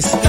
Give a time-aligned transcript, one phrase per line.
[0.00, 0.27] que es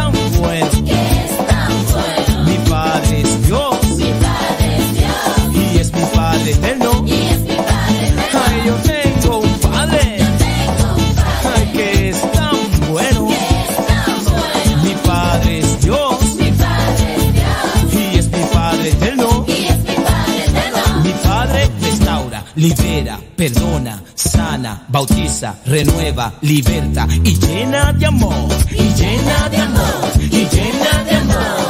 [24.99, 28.49] bautiza, renueva, liberta y llena de amor.
[28.69, 30.11] Y llena de amor.
[30.17, 31.68] Y llena de amor.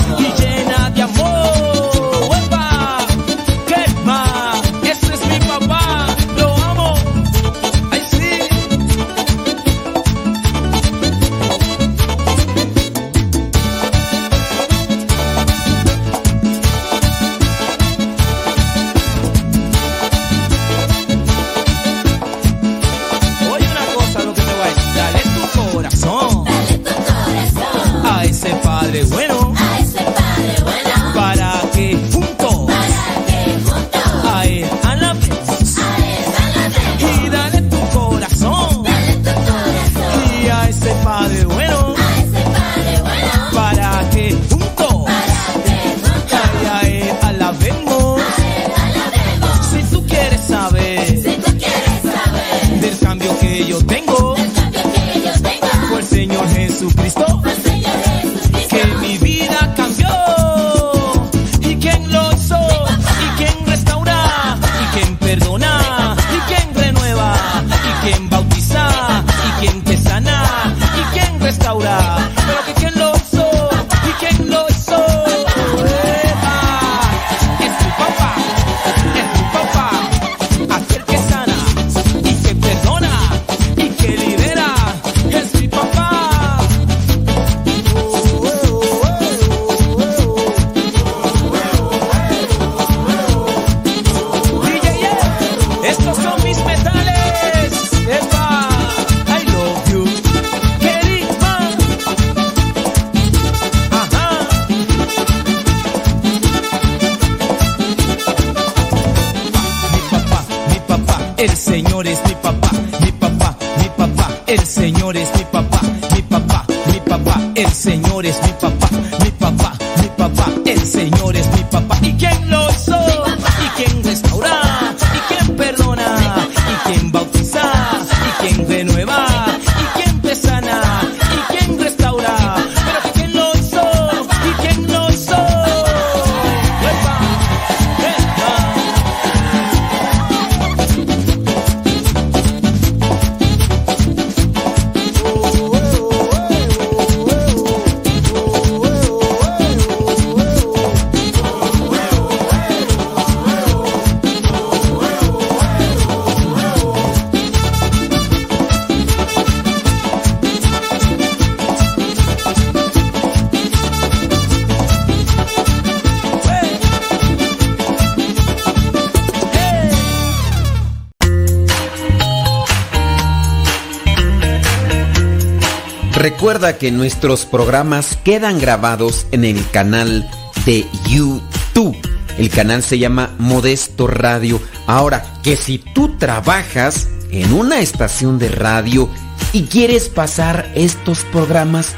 [176.60, 180.30] Recuerda que nuestros programas quedan grabados en el canal
[180.66, 181.96] de YouTube.
[182.38, 184.60] El canal se llama Modesto Radio.
[184.86, 189.10] Ahora, que si tú trabajas en una estación de radio
[189.54, 191.96] y quieres pasar estos programas,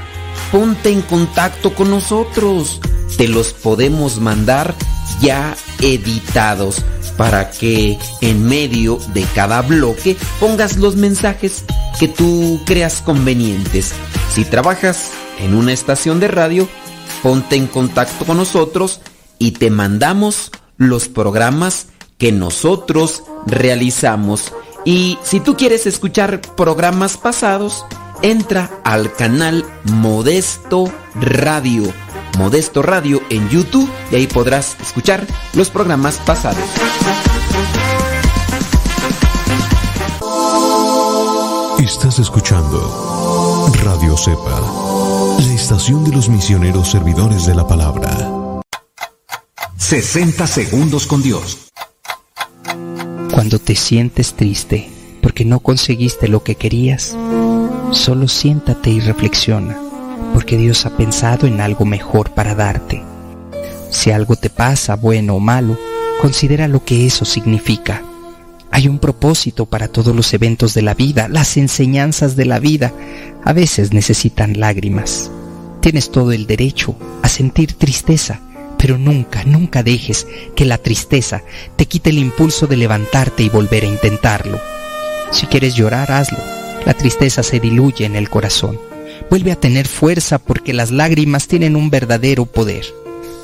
[0.52, 2.80] ponte en contacto con nosotros.
[3.18, 4.76] Te los podemos mandar
[5.22, 6.86] ya editados
[7.18, 11.64] para que en medio de cada bloque pongas los mensajes
[12.00, 13.96] que tú creas convenientes.
[14.34, 16.70] Si trabajas en una estación de radio,
[17.22, 19.02] ponte en contacto con nosotros
[19.40, 21.88] y te mandamos los programas
[22.18, 24.54] que nosotros realizamos.
[24.86, 27.86] Y si tú quieres escuchar programas pasados,
[28.22, 31.92] entra al canal Modesto Radio.
[32.38, 36.64] Modesto Radio en YouTube y ahí podrás escuchar los programas pasados.
[41.80, 44.60] Estás escuchando Radio Cepa,
[45.40, 48.10] la estación de los misioneros servidores de la palabra.
[49.78, 51.72] 60 segundos con Dios.
[53.32, 54.90] Cuando te sientes triste
[55.22, 57.16] porque no conseguiste lo que querías,
[57.92, 59.78] solo siéntate y reflexiona,
[60.34, 63.04] porque Dios ha pensado en algo mejor para darte.
[63.92, 65.78] Si algo te pasa, bueno o malo,
[66.20, 68.02] considera lo que eso significa.
[68.72, 72.94] Hay un propósito para todos los eventos de la vida, las enseñanzas de la vida
[73.44, 75.30] a veces necesitan lágrimas.
[75.82, 78.40] Tienes todo el derecho a sentir tristeza,
[78.78, 80.26] pero nunca, nunca dejes
[80.56, 81.44] que la tristeza
[81.76, 84.60] te quite el impulso de levantarte y volver a intentarlo.
[85.32, 86.40] Si quieres llorar, hazlo.
[86.86, 88.80] La tristeza se diluye en el corazón.
[89.30, 92.86] Vuelve a tener fuerza porque las lágrimas tienen un verdadero poder.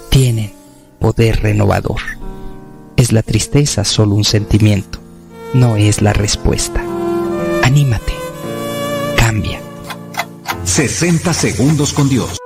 [0.10, 0.52] Tienen
[1.00, 2.02] poder renovador.
[2.96, 5.00] Es la tristeza solo un sentimiento,
[5.54, 6.84] no es la respuesta.
[7.64, 8.14] Anímate.
[9.16, 9.62] Cambia.
[10.64, 12.38] 60 segundos con Dios.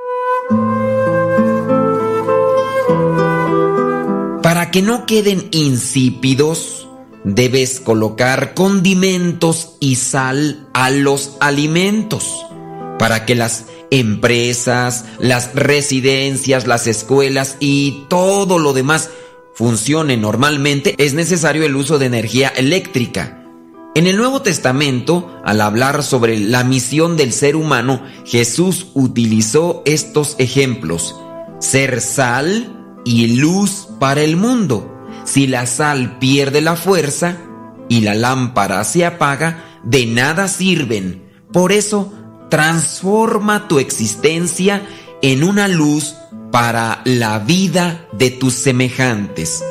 [4.42, 6.88] Para que no queden insípidos,
[7.24, 12.45] debes colocar condimentos y sal a los alimentos.
[13.00, 19.09] Para que las empresas, las residencias, las escuelas y todo lo demás
[19.53, 23.42] funcionen normalmente, es necesario el uso de energía eléctrica.
[23.94, 30.36] En el Nuevo Testamento, al hablar sobre la misión del ser humano, Jesús utilizó estos
[30.39, 31.15] ejemplos.
[31.59, 34.89] Ser sal y luz para el mundo.
[35.25, 37.38] Si la sal pierde la fuerza
[37.89, 41.24] y la lámpara se apaga, de nada sirven.
[41.51, 42.13] Por eso,
[42.50, 44.88] transforma tu existencia
[45.21, 46.15] en una luz
[46.51, 49.63] para la vida de tus semejantes.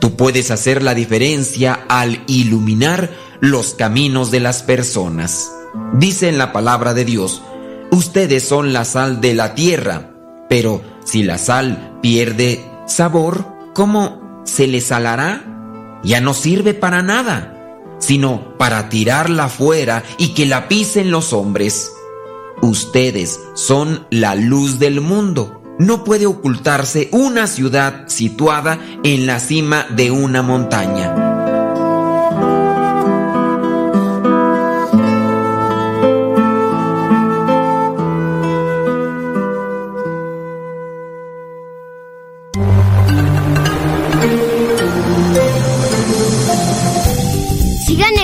[0.00, 3.10] Tú puedes hacer la diferencia al iluminar
[3.40, 5.50] los caminos de las personas.
[5.94, 7.42] Dice en la palabra de Dios,
[7.90, 10.12] ustedes son la sal de la tierra,
[10.48, 15.44] pero si la sal pierde sabor, ¿cómo se le salará?
[16.02, 17.56] Ya no sirve para nada,
[17.98, 21.92] sino para tirarla fuera y que la pisen los hombres.
[22.62, 29.86] Ustedes son la luz del mundo no puede ocultarse una ciudad situada en la cima
[29.96, 31.29] de una montaña.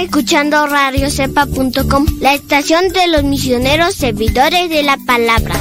[0.07, 5.55] Escuchando radiocepa.com, la estación de los misioneros servidores de la palabra.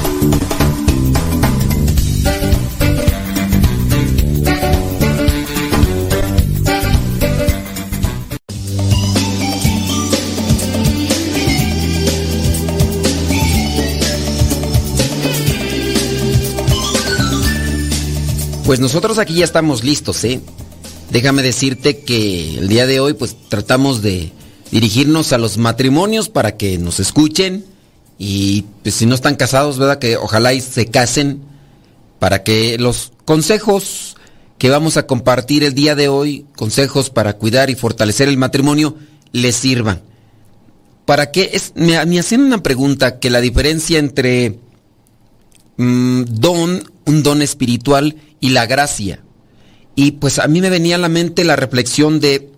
[18.64, 20.40] Pues nosotros aquí ya estamos listos, ¿eh?
[21.10, 24.32] Déjame decirte que el día de hoy pues tratamos de
[24.70, 27.64] dirigirnos a los matrimonios para que nos escuchen
[28.18, 29.98] y pues si no están casados, ¿verdad?
[29.98, 31.42] Que ojalá y se casen
[32.18, 34.16] para que los consejos
[34.58, 38.96] que vamos a compartir el día de hoy, consejos para cuidar y fortalecer el matrimonio,
[39.32, 40.00] les sirvan.
[41.04, 41.50] ¿Para qué?
[41.52, 44.58] Es, me, me una pregunta que la diferencia entre
[45.76, 49.20] mm, don, un don espiritual y la gracia.
[49.96, 52.52] Y pues a mí me venía a la mente la reflexión de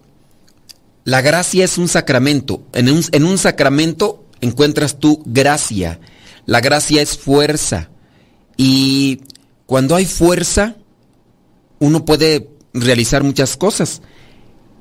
[1.04, 2.62] la gracia es un sacramento.
[2.74, 6.00] En un, en un sacramento encuentras tu gracia.
[6.44, 7.88] La gracia es fuerza.
[8.58, 9.20] Y
[9.64, 10.76] cuando hay fuerza,
[11.78, 14.02] uno puede realizar muchas cosas.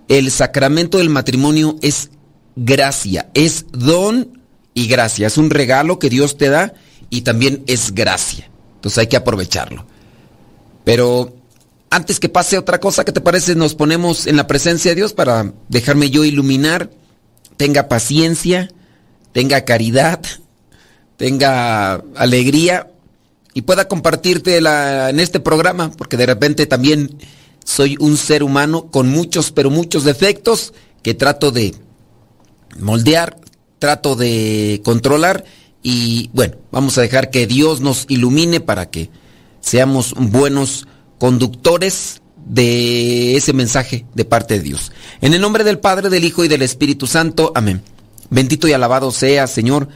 [0.07, 2.09] El sacramento del matrimonio es
[2.55, 4.41] gracia, es don
[4.73, 5.27] y gracia.
[5.27, 6.73] Es un regalo que Dios te da
[7.09, 8.49] y también es gracia.
[8.75, 9.85] Entonces hay que aprovecharlo.
[10.83, 11.35] Pero
[11.89, 13.55] antes que pase otra cosa, ¿qué te parece?
[13.55, 16.89] Nos ponemos en la presencia de Dios para dejarme yo iluminar.
[17.55, 18.69] Tenga paciencia,
[19.31, 20.21] tenga caridad,
[21.17, 22.91] tenga alegría
[23.53, 27.17] y pueda compartirte en este programa, porque de repente también
[27.63, 31.73] soy un ser humano con muchos, pero muchos defectos que trato de
[32.79, 33.37] moldear,
[33.79, 35.45] trato de controlar
[35.81, 39.09] y bueno, vamos a dejar que Dios nos ilumine para que
[39.61, 40.87] seamos buenos
[41.19, 44.91] conductores de ese mensaje de parte de Dios.
[45.21, 47.51] En el nombre del Padre, del Hijo y del Espíritu Santo.
[47.55, 47.81] Amén.
[48.29, 49.87] Bendito y alabado sea, Señor,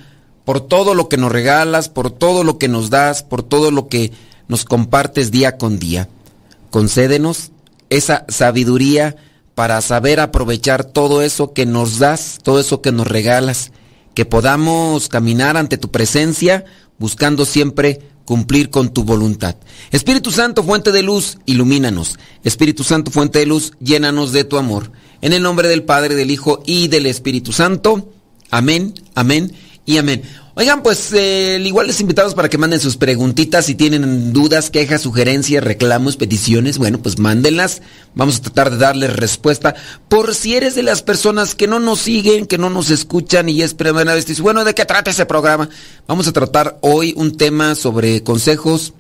[0.46, 3.88] por todo lo que nos regalas, por todo lo que nos das, por todo lo
[3.88, 4.12] que
[4.48, 6.10] nos compartes día con día.
[6.70, 7.52] Concédenos
[7.90, 9.16] esa sabiduría
[9.56, 13.72] para saber aprovechar todo eso que nos das, todo eso que nos regalas,
[14.14, 16.66] que podamos caminar ante tu presencia
[16.98, 18.00] buscando siempre
[18.32, 19.58] cumplir con tu voluntad.
[19.92, 22.18] Espíritu Santo, fuente de luz, ilumínanos.
[22.46, 24.94] Espíritu Santo, fuente de luz, llénanos de tu amor.
[25.20, 28.14] En el nombre del Padre, del Hijo y del Espíritu Santo.
[28.50, 29.52] Amén, amén
[29.86, 30.22] y amén.
[30.62, 35.02] Oigan, pues eh, igual les invitamos para que manden sus preguntitas si tienen dudas, quejas,
[35.02, 37.82] sugerencias, reclamos, peticiones, bueno, pues mándenlas.
[38.14, 39.74] Vamos a tratar de darles respuesta.
[40.08, 43.64] Por si eres de las personas que no nos siguen, que no nos escuchan y
[43.64, 45.68] es primera vez, dices, bueno, ¿de qué trata ese programa?
[46.06, 48.94] Vamos a tratar hoy un tema sobre consejos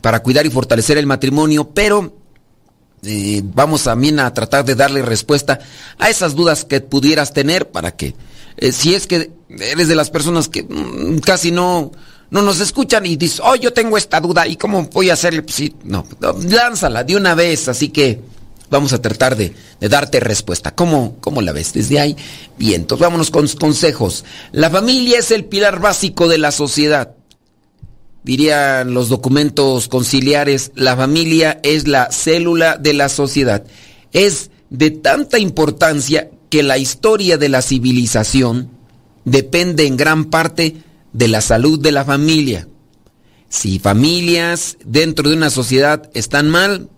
[0.00, 2.14] para cuidar y fortalecer el matrimonio, pero
[3.02, 5.58] eh, vamos también a tratar de darle respuesta
[5.98, 8.14] a esas dudas que pudieras tener para que,
[8.58, 11.92] eh, si es que eres de las personas que mm, casi no,
[12.30, 15.42] no nos escuchan y dices, oh, yo tengo esta duda y cómo voy a hacerle,
[15.42, 16.04] pues sí, no,
[16.48, 18.20] lánzala de una vez, así que
[18.70, 20.74] vamos a tratar de, de darte respuesta.
[20.74, 22.16] ¿Cómo, ¿Cómo la ves desde ahí?
[22.58, 24.24] Bien, entonces vámonos con consejos.
[24.52, 27.14] La familia es el pilar básico de la sociedad
[28.28, 33.64] dirían los documentos conciliares, la familia es la célula de la sociedad.
[34.12, 38.70] Es de tanta importancia que la historia de la civilización
[39.24, 42.68] depende en gran parte de la salud de la familia.
[43.48, 46.88] Si familias dentro de una sociedad están mal,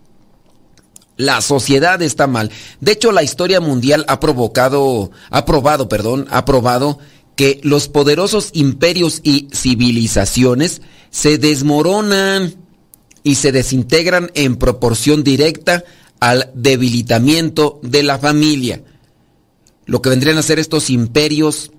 [1.16, 2.50] la sociedad está mal.
[2.80, 6.98] De hecho, la historia mundial ha provocado, ha probado, perdón, ha probado
[7.36, 12.54] que los poderosos imperios y civilizaciones se desmoronan
[13.22, 15.84] y se desintegran en proporción directa
[16.20, 18.82] al debilitamiento de la familia.
[19.86, 21.72] Lo que vendrían a ser estos imperios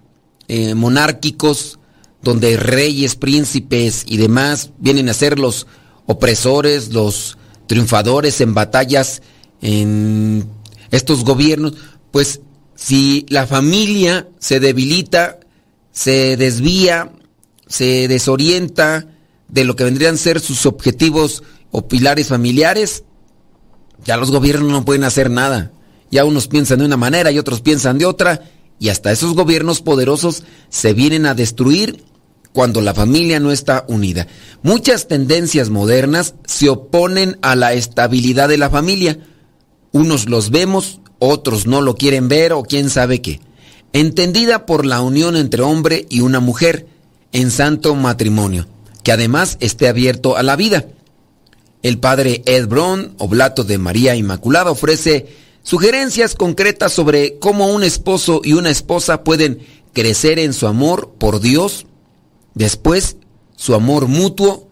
[0.47, 1.79] eh, monárquicos,
[2.21, 5.67] donde reyes, príncipes y demás vienen a ser los
[6.05, 9.21] opresores, los triunfadores en batallas,
[9.61, 10.47] en
[10.91, 11.73] estos gobiernos,
[12.11, 12.41] pues
[12.75, 15.39] si la familia se debilita,
[15.91, 17.11] se desvía,
[17.67, 19.07] se desorienta,
[19.51, 23.03] de lo que vendrían a ser sus objetivos o pilares familiares,
[24.03, 25.71] ya los gobiernos no pueden hacer nada.
[26.11, 28.41] Ya unos piensan de una manera y otros piensan de otra,
[28.79, 32.03] y hasta esos gobiernos poderosos se vienen a destruir
[32.53, 34.27] cuando la familia no está unida.
[34.61, 39.19] Muchas tendencias modernas se oponen a la estabilidad de la familia.
[39.91, 43.39] Unos los vemos, otros no lo quieren ver o quién sabe qué.
[43.93, 46.87] Entendida por la unión entre hombre y una mujer
[47.31, 48.67] en santo matrimonio
[49.03, 50.85] que además esté abierto a la vida.
[51.81, 55.27] El padre Ed Brown, oblato de María Inmaculada, ofrece
[55.63, 59.59] sugerencias concretas sobre cómo un esposo y una esposa pueden
[59.93, 61.85] crecer en su amor por Dios,
[62.53, 63.17] después
[63.55, 64.69] su amor mutuo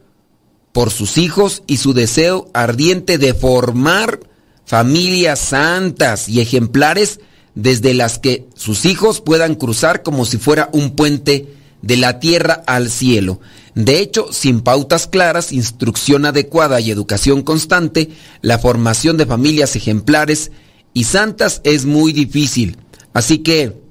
[0.72, 4.20] por sus hijos y su deseo ardiente de formar
[4.66, 7.20] familias santas y ejemplares
[7.56, 11.48] desde las que sus hijos puedan cruzar como si fuera un puente
[11.82, 13.40] de la tierra al cielo.
[13.76, 18.10] De hecho, sin pautas claras, instrucción adecuada y educación constante,
[18.42, 20.52] la formación de familias ejemplares
[20.94, 22.78] y santas es muy difícil.
[23.14, 23.82] Así que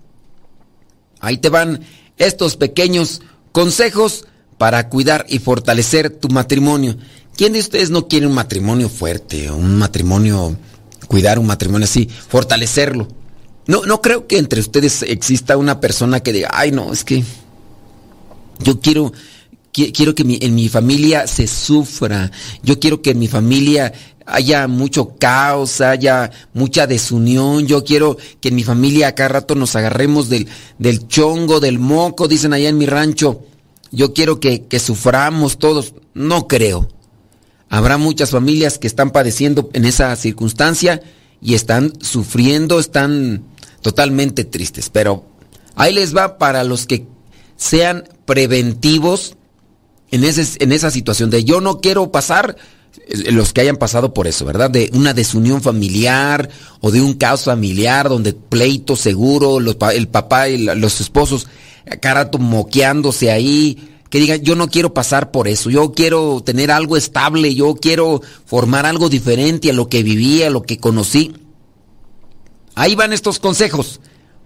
[1.21, 1.81] ahí te van
[2.17, 4.27] estos pequeños consejos
[4.59, 6.97] para cuidar y fortalecer tu matrimonio.
[7.37, 10.57] ¿Quién de ustedes no quiere un matrimonio fuerte, un matrimonio,
[11.07, 13.09] cuidar un matrimonio así, fortalecerlo?
[13.67, 17.23] No, no creo que entre ustedes exista una persona que diga, ay no, es que
[18.59, 19.13] yo quiero,
[19.93, 22.31] quiero que en mi familia se sufra.
[22.63, 23.93] Yo quiero que en mi familia
[24.29, 27.67] haya mucho caos, haya mucha desunión.
[27.67, 32.29] Yo quiero que en mi familia cada rato nos agarremos del, del chongo, del moco,
[32.29, 33.43] dicen allá en mi rancho.
[33.91, 35.95] Yo quiero que, que suframos todos.
[36.15, 36.89] No creo.
[37.71, 41.03] Habrá muchas familias que están padeciendo en esa circunstancia
[41.41, 43.45] y están sufriendo, están
[43.81, 44.91] totalmente tristes.
[44.91, 45.25] Pero
[45.75, 47.07] ahí les va para los que
[47.57, 49.38] sean preventivos
[50.11, 52.57] en, ese, en esa situación de yo no quiero pasar,
[53.31, 54.71] los que hayan pasado por eso, ¿verdad?
[54.71, 56.49] De una desunión familiar
[56.81, 61.47] o de un caos familiar donde pleito seguro, el papá y los esposos
[62.01, 66.97] carato moqueándose ahí, que digan yo no quiero pasar por eso, yo quiero tener algo
[66.97, 71.35] estable, yo quiero formar algo diferente a lo que vivía, a lo que conocí.
[72.75, 74.01] Ahí van estos consejos.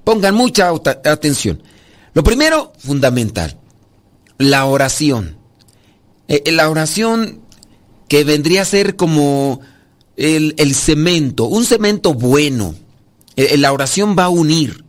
[0.05, 0.71] Pongan mucha
[1.05, 1.63] atención.
[2.15, 3.59] Lo primero, fundamental,
[4.39, 5.42] la oración.
[6.29, 7.41] Eh, eh, la oración
[8.09, 9.61] que vendría a ser como
[10.17, 12.75] el, cemento, un cemento bueno.
[13.37, 14.85] Eh, la oración va a unir.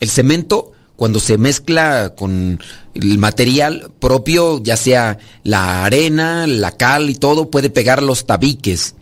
[0.00, 2.60] El cemento, cuando se mezcla con
[2.94, 8.94] el material propio, ya sea la arena, la cal y todo, puede pegar los tabiques.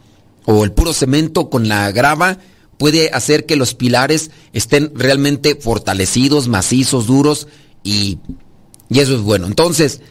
[0.44, 2.38] O el puro cemento con la grava
[2.76, 7.48] puede hacer que los pilares estén realmente fortalecidos, macizos, duros
[7.82, 8.18] y,
[8.90, 9.46] y eso es bueno.
[9.46, 10.02] Entonces,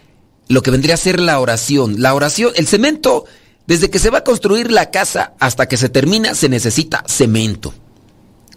[0.48, 3.26] lo que vendría a ser la oración, la oración, el cemento,
[3.68, 7.74] desde que se va a construir la casa hasta que se termina, se necesita cemento.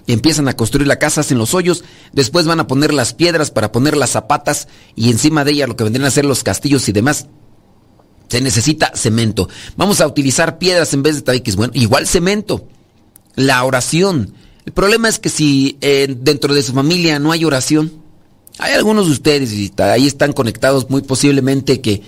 [0.09, 3.73] empiezan a construir la casa, hacen los hoyos, después van a poner las piedras para
[3.73, 6.93] poner las zapatas y encima de ella lo que vendrían a ser los castillos y
[6.93, 7.27] demás.
[8.29, 9.49] Se necesita cemento.
[9.77, 11.57] Vamos a utilizar piedras en vez de tabiques.
[11.57, 12.69] Bueno, igual cemento.
[13.35, 14.35] La oración.
[14.65, 17.93] El problema es que si eh, dentro de su familia no hay oración,
[18.59, 22.03] hay algunos de ustedes y ahí están conectados muy posiblemente que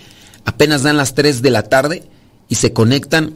[0.45, 2.05] apenas dan las 3 de la tarde
[2.49, 3.35] y se conectan,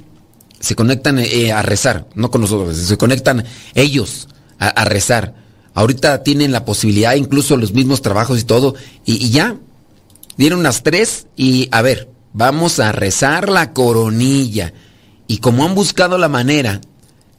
[0.60, 4.28] se conectan eh, a rezar, no con nosotros, se conectan ellos
[4.58, 5.34] a, rezar.
[5.74, 9.56] Ahorita tienen la posibilidad, incluso los mismos trabajos y todo, y, y ya,
[10.36, 14.72] dieron las 3 y a ver, vamos a rezar la coronilla.
[15.26, 16.80] Y como han buscado la manera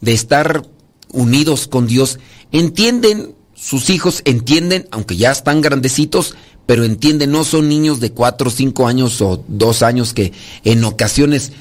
[0.02, 0.64] de estar
[1.12, 2.20] unidos con Dios,
[2.52, 8.48] entienden, sus hijos entienden, aunque ya están grandecitos, pero entienden, no son niños de 4
[8.48, 10.32] o 5 años o 2 años que
[10.64, 11.52] en ocasiones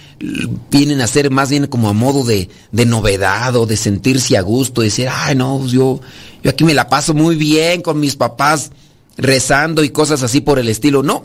[0.71, 4.43] vienen a ser más bien como a modo de, de novedad o de sentirse a
[4.43, 6.01] gusto, de decir, ay no, pues yo,
[6.43, 8.71] yo aquí me la paso muy bien con mis papás
[9.17, 11.03] rezando y cosas así por el estilo.
[11.03, 11.25] No,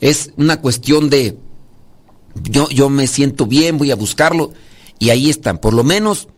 [0.00, 1.36] es una cuestión de
[2.34, 4.52] yo, yo me siento bien, voy a buscarlo
[4.98, 5.58] y ahí están.
[5.58, 6.28] Por lo menos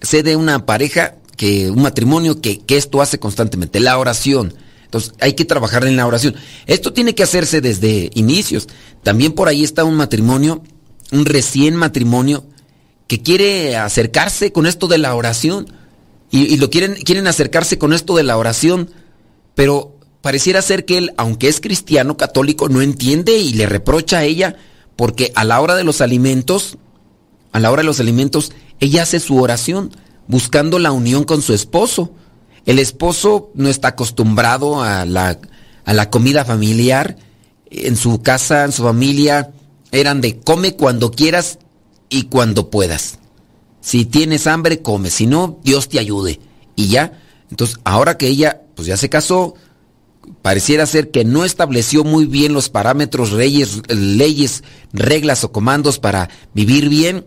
[0.00, 4.54] sé de una pareja, que un matrimonio que, que esto hace constantemente, la oración.
[4.84, 6.34] Entonces hay que trabajar en la oración.
[6.66, 8.68] Esto tiene que hacerse desde inicios.
[9.02, 10.62] También por ahí está un matrimonio,
[11.12, 12.44] un recién matrimonio,
[13.06, 15.72] que quiere acercarse con esto de la oración.
[16.30, 18.90] Y, y, lo quieren, quieren acercarse con esto de la oración,
[19.54, 24.24] pero pareciera ser que él, aunque es cristiano católico, no entiende y le reprocha a
[24.24, 24.56] ella
[24.96, 26.78] porque a la hora de los alimentos,
[27.52, 28.50] a la hora de los alimentos,
[28.80, 29.92] ella hace su oración
[30.28, 32.12] buscando la unión con su esposo.
[32.64, 35.38] El esposo no está acostumbrado a la,
[35.84, 37.16] a la comida familiar.
[37.70, 39.52] En su casa, en su familia,
[39.90, 41.58] eran de come cuando quieras
[42.08, 43.18] y cuando puedas.
[43.80, 45.10] Si tienes hambre, come.
[45.10, 46.40] Si no, Dios te ayude.
[46.74, 47.20] Y ya.
[47.50, 49.54] Entonces, ahora que ella, pues ya se casó,
[50.42, 56.30] pareciera ser que no estableció muy bien los parámetros, leyes, leyes, reglas o comandos para
[56.54, 57.26] vivir bien.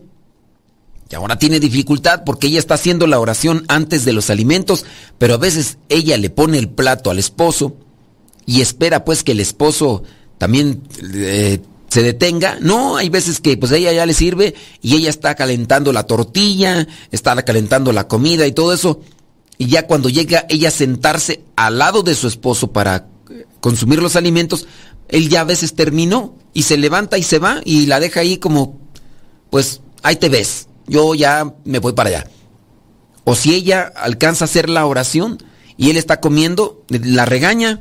[1.10, 4.84] Y ahora tiene dificultad porque ella está haciendo la oración antes de los alimentos,
[5.18, 7.76] pero a veces ella le pone el plato al esposo
[8.46, 10.04] y espera pues que el esposo
[10.38, 12.58] también eh, se detenga.
[12.60, 16.86] No, hay veces que pues ella ya le sirve y ella está calentando la tortilla,
[17.10, 19.00] está calentando la comida y todo eso
[19.60, 23.08] y ya cuando llega ella a sentarse al lado de su esposo para
[23.60, 24.66] consumir los alimentos,
[25.06, 28.38] él ya a veces terminó y se levanta y se va y la deja ahí
[28.38, 28.80] como,
[29.50, 32.30] pues ahí te ves, yo ya me voy para allá.
[33.24, 35.38] O si ella alcanza a hacer la oración
[35.76, 37.80] y él está comiendo, la regaña,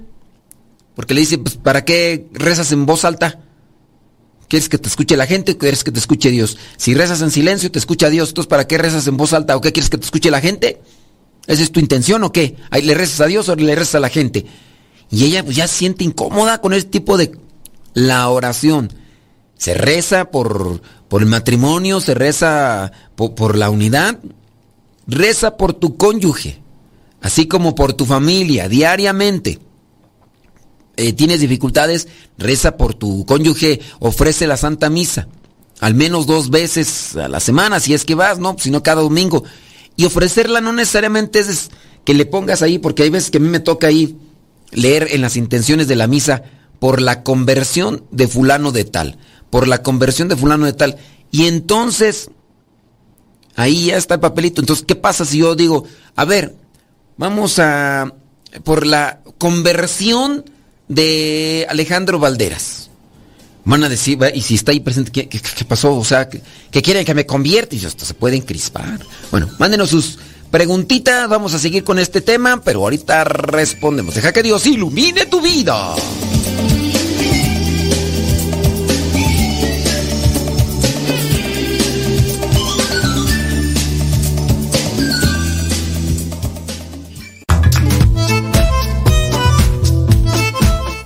[0.96, 3.40] porque le dice, pues ¿para qué rezas en voz alta?
[4.48, 6.58] ¿Quieres que te escuche la gente o quieres que te escuche Dios?
[6.78, 9.62] Si rezas en silencio, te escucha Dios, entonces ¿para qué rezas en voz alta o
[9.62, 10.82] qué quieres que te escuche la gente?
[11.48, 12.56] ¿Esa es tu intención o qué?
[12.70, 14.46] ¿Ahí ¿Le rezas a Dios o le rezas a la gente?
[15.10, 17.32] Y ella pues, ya se siente incómoda con este tipo de...
[17.94, 18.94] La oración.
[19.58, 24.20] Se reza por, por el matrimonio, se reza por, la unidad.
[25.08, 26.62] Reza por tu cónyuge,
[27.20, 29.60] así como por tu familia, diariamente.
[30.96, 35.28] Eh, tienes dificultades, reza por tu cónyuge, ofrece la Santa Misa.
[35.80, 38.56] Al menos dos veces a la semana, si es que vas, ¿no?
[38.60, 39.44] Si no cada domingo.
[39.96, 41.72] Y ofrecerla no necesariamente es
[42.06, 44.18] que le pongas ahí, porque hay veces que a mí me toca ahí
[44.72, 46.44] leer en las intenciones de la misa
[46.80, 49.18] por la conversión de fulano de tal,
[49.50, 50.98] por la conversión de fulano de tal.
[51.32, 52.30] Y entonces,
[53.56, 54.62] ahí ya está el papelito.
[54.62, 55.86] Entonces, ¿qué pasa si yo digo,
[56.16, 56.56] a ver,
[57.18, 58.14] vamos a,
[58.64, 60.46] por la conversión
[60.88, 62.90] de Alejandro Valderas?
[63.66, 65.96] Van a decir, y si está ahí presente, ¿qué, qué, qué pasó?
[65.96, 66.42] O sea, que,
[66.82, 69.00] quieren que me convierta y esto se puede encrispar.
[69.30, 70.18] Bueno, mándenos sus
[70.50, 74.16] preguntitas, vamos a seguir con este tema, pero ahorita respondemos.
[74.16, 75.96] Deja que Dios ilumine tu vida.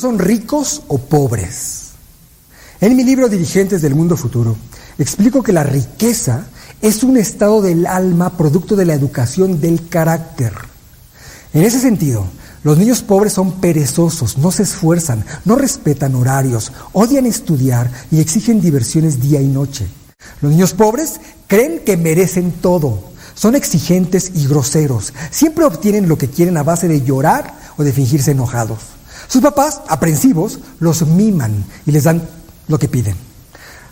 [0.00, 1.90] Son ricos o pobres.
[2.80, 4.56] En mi libro Dirigentes del Mundo Futuro,
[4.98, 6.46] explico que la riqueza
[6.80, 10.54] es un estado del alma producto de la educación del carácter.
[11.52, 12.24] En ese sentido,
[12.62, 18.60] los niños pobres son perezosos, no se esfuerzan, no respetan horarios, odian estudiar y exigen
[18.60, 19.86] diversiones día y noche.
[20.40, 26.28] Los niños pobres creen que merecen todo, son exigentes y groseros, siempre obtienen lo que
[26.28, 28.99] quieren a base de llorar o de fingirse enojados.
[29.30, 32.28] Sus papás, aprensivos, los miman y les dan
[32.66, 33.14] lo que piden.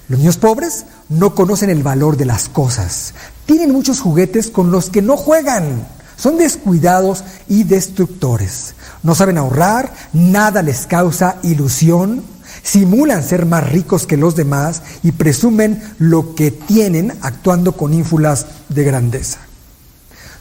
[0.09, 3.15] Los niños pobres no conocen el valor de las cosas,
[3.47, 8.75] tienen muchos juguetes con los que no juegan, son descuidados y destructores,
[9.05, 12.25] no saben ahorrar, nada les causa ilusión,
[12.65, 18.47] simulan ser más ricos que los demás y presumen lo que tienen actuando con ínfulas
[18.71, 19.39] de grandeza.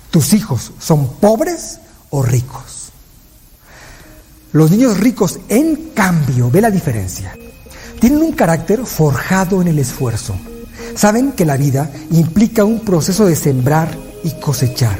[0.10, 2.77] ¿Tus hijos son pobres o ricos?
[4.58, 7.38] Los niños ricos, en cambio, ve la diferencia.
[8.00, 10.36] Tienen un carácter forjado en el esfuerzo.
[10.96, 14.98] Saben que la vida implica un proceso de sembrar y cosechar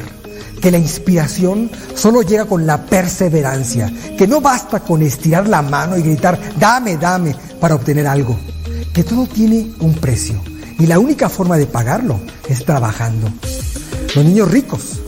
[0.62, 5.98] que la inspiración solo llega con la perseverancia, que no basta con estirar la mano
[5.98, 8.38] y gritar, dame, dame, para obtener algo,
[8.94, 10.40] que todo tiene un precio
[10.78, 13.28] y la única forma de pagarlo es trabajando.
[14.16, 15.00] Los niños ricos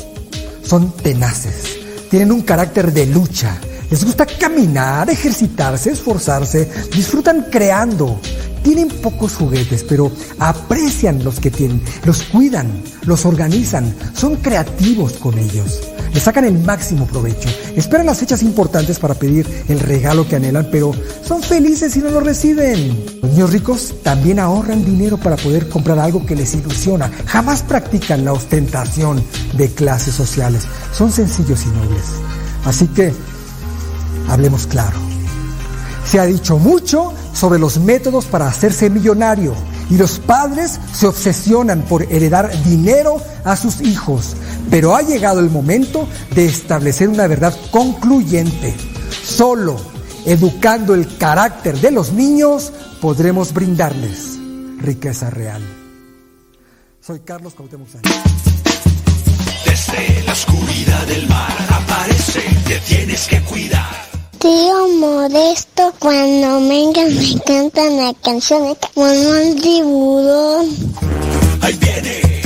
[0.64, 1.78] son tenaces,
[2.10, 3.60] tienen un carácter de lucha,
[3.90, 8.20] les gusta caminar, ejercitarse, esforzarse, disfrutan creando,
[8.64, 12.68] tienen pocos juguetes, pero aprecian los que tienen, los cuidan,
[13.06, 15.80] los organizan, son creativos con ellos,
[16.14, 20.68] le sacan el máximo provecho, esperan las fechas importantes para pedir el regalo que anhelan,
[20.72, 20.92] pero
[21.26, 23.06] son felices si no lo reciben.
[23.22, 28.26] Los niños ricos también ahorran dinero para poder comprar algo que les ilusiona, jamás practican
[28.26, 29.24] la ostentación
[29.54, 32.06] de clases sociales, son sencillos y nobles.
[32.66, 33.14] Así que,
[34.30, 34.98] hablemos claro.
[36.06, 39.54] Se ha dicho mucho sobre los métodos para hacerse millonario
[39.90, 44.36] y los padres se obsesionan por heredar dinero a sus hijos.
[44.70, 48.76] Pero ha llegado el momento de establecer una verdad concluyente.
[49.24, 49.78] Solo
[50.26, 54.38] educando el carácter de los niños podremos brindarles
[54.80, 55.62] riqueza real.
[57.02, 58.14] Soy Carlos Cuauhtémoc Sánchez.
[59.66, 64.09] Desde la oscuridad del mar aparece, te tienes que cuidar.
[64.40, 70.70] Tío Modesto, cuando vengan me cantan la canción como un tiburón.
[71.60, 72.39] Ahí viene,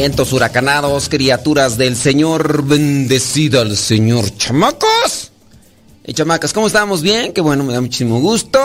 [0.00, 4.34] Huracanados, criaturas del Señor, bendecida al Señor.
[4.34, 5.30] ¡Chamacos!
[6.06, 7.02] Y chamacas, ¿cómo estamos?
[7.02, 7.34] ¿Bien?
[7.34, 8.58] Qué bueno, me da muchísimo gusto.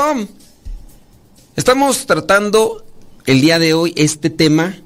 [1.58, 2.86] Estamos tratando
[3.26, 4.78] el día de hoy este tema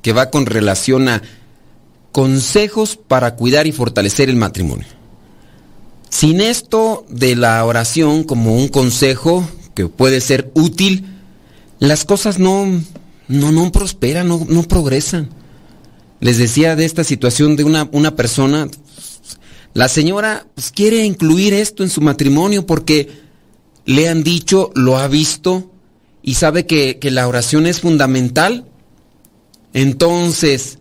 [0.00, 1.22] que va con relación a
[2.12, 4.86] consejos para cuidar y fortalecer el matrimonio.
[6.08, 11.04] Sin esto de la oración como un consejo que puede ser útil,
[11.78, 12.64] las cosas no,
[13.28, 15.39] no, no prosperan, no, no progresan.
[16.20, 18.68] Les decía de esta situación de una, una persona,
[19.72, 23.08] la señora pues, quiere incluir esto en su matrimonio porque
[23.86, 25.70] le han dicho, lo ha visto
[26.22, 28.66] y sabe que, que la oración es fundamental.
[29.72, 30.78] Entonces,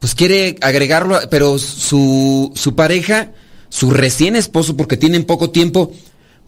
[0.00, 3.32] pues quiere agregarlo, pero su, su pareja,
[3.68, 5.92] su recién esposo, porque tienen poco tiempo,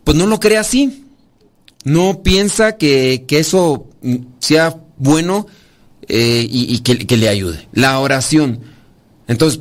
[0.04, 1.04] pues no lo cree así.
[1.84, 3.86] No piensa que, que eso
[4.38, 5.46] sea bueno
[6.12, 7.68] eh, y, que, le ayude.
[7.72, 8.60] La oración.
[9.28, 9.60] Entonces,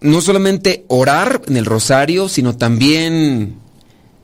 [0.00, 3.56] no solamente orar en el rosario, sino también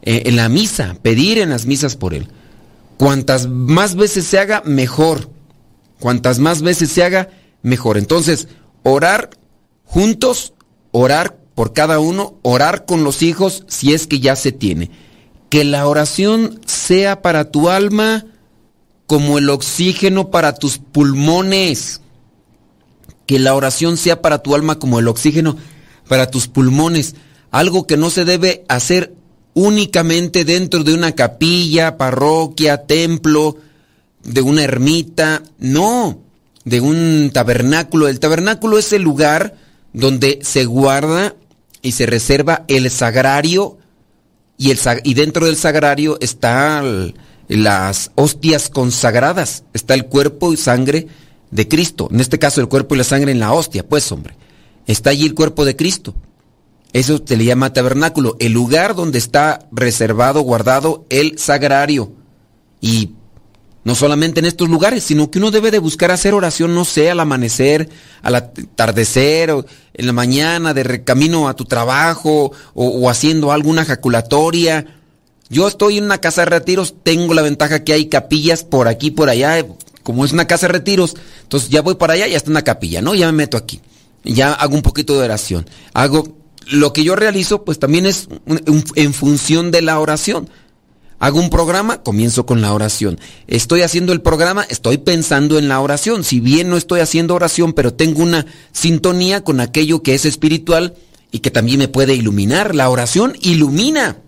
[0.03, 2.29] eh, en la misa, pedir en las misas por él.
[2.97, 5.29] Cuantas más veces se haga, mejor.
[6.01, 7.29] Cuantas más veces se haga,
[7.63, 7.99] mejor.
[7.99, 8.49] Entonces,
[8.83, 9.31] orar
[9.85, 10.55] juntos,
[10.93, 14.91] orar por cada uno, orar con los hijos si es que ya se tiene.
[15.51, 18.25] Que la oración sea para tu alma
[19.07, 22.01] como el oxígeno para tus pulmones.
[23.27, 25.57] Que la oración sea para tu alma como el oxígeno
[26.09, 27.15] para tus pulmones.
[27.51, 29.15] Algo que no se debe hacer
[29.55, 33.57] únicamente dentro de una capilla, parroquia, templo,
[34.23, 35.43] de una ermita.
[35.59, 36.21] No,
[36.65, 38.09] de un tabernáculo.
[38.09, 39.57] El tabernáculo es el lugar
[39.93, 41.35] donde se guarda
[41.83, 43.79] y se reserva el sagrario
[44.59, 46.81] y, el, y dentro del sagrario está...
[46.81, 47.15] El,
[47.49, 49.65] las hostias consagradas.
[49.73, 51.07] Está el cuerpo y sangre
[51.51, 52.09] de Cristo.
[52.11, 54.37] En este caso el cuerpo y la sangre en la hostia, pues hombre.
[54.87, 56.15] Está allí el cuerpo de Cristo.
[56.93, 62.13] Eso se le llama tabernáculo, el lugar donde está reservado, guardado el sagrario.
[62.81, 63.11] Y
[63.85, 67.11] no solamente en estos lugares, sino que uno debe de buscar hacer oración, no sé,
[67.11, 67.89] al amanecer,
[68.23, 73.85] al atardecer, o en la mañana, de camino a tu trabajo, o, o haciendo alguna
[73.85, 74.96] jaculatoria.
[75.49, 79.11] Yo estoy en una casa de retiros, tengo la ventaja que hay capillas por aquí,
[79.11, 79.65] por allá.
[80.03, 82.63] Como es una casa de retiros, entonces ya voy para allá y ya está una
[82.63, 83.15] capilla, ¿no?
[83.15, 83.81] Ya me meto aquí.
[84.25, 85.69] Ya hago un poquito de oración.
[85.95, 86.37] Hago
[86.69, 88.29] lo que yo realizo, pues también es
[88.95, 90.49] en función de la oración.
[91.19, 93.19] Hago un programa, comienzo con la oración.
[93.47, 96.25] Estoy haciendo el programa, estoy pensando en la oración.
[96.25, 100.95] Si bien no estoy haciendo oración, pero tengo una sintonía con aquello que es espiritual
[101.31, 102.75] y que también me puede iluminar.
[102.75, 104.19] La oración ilumina.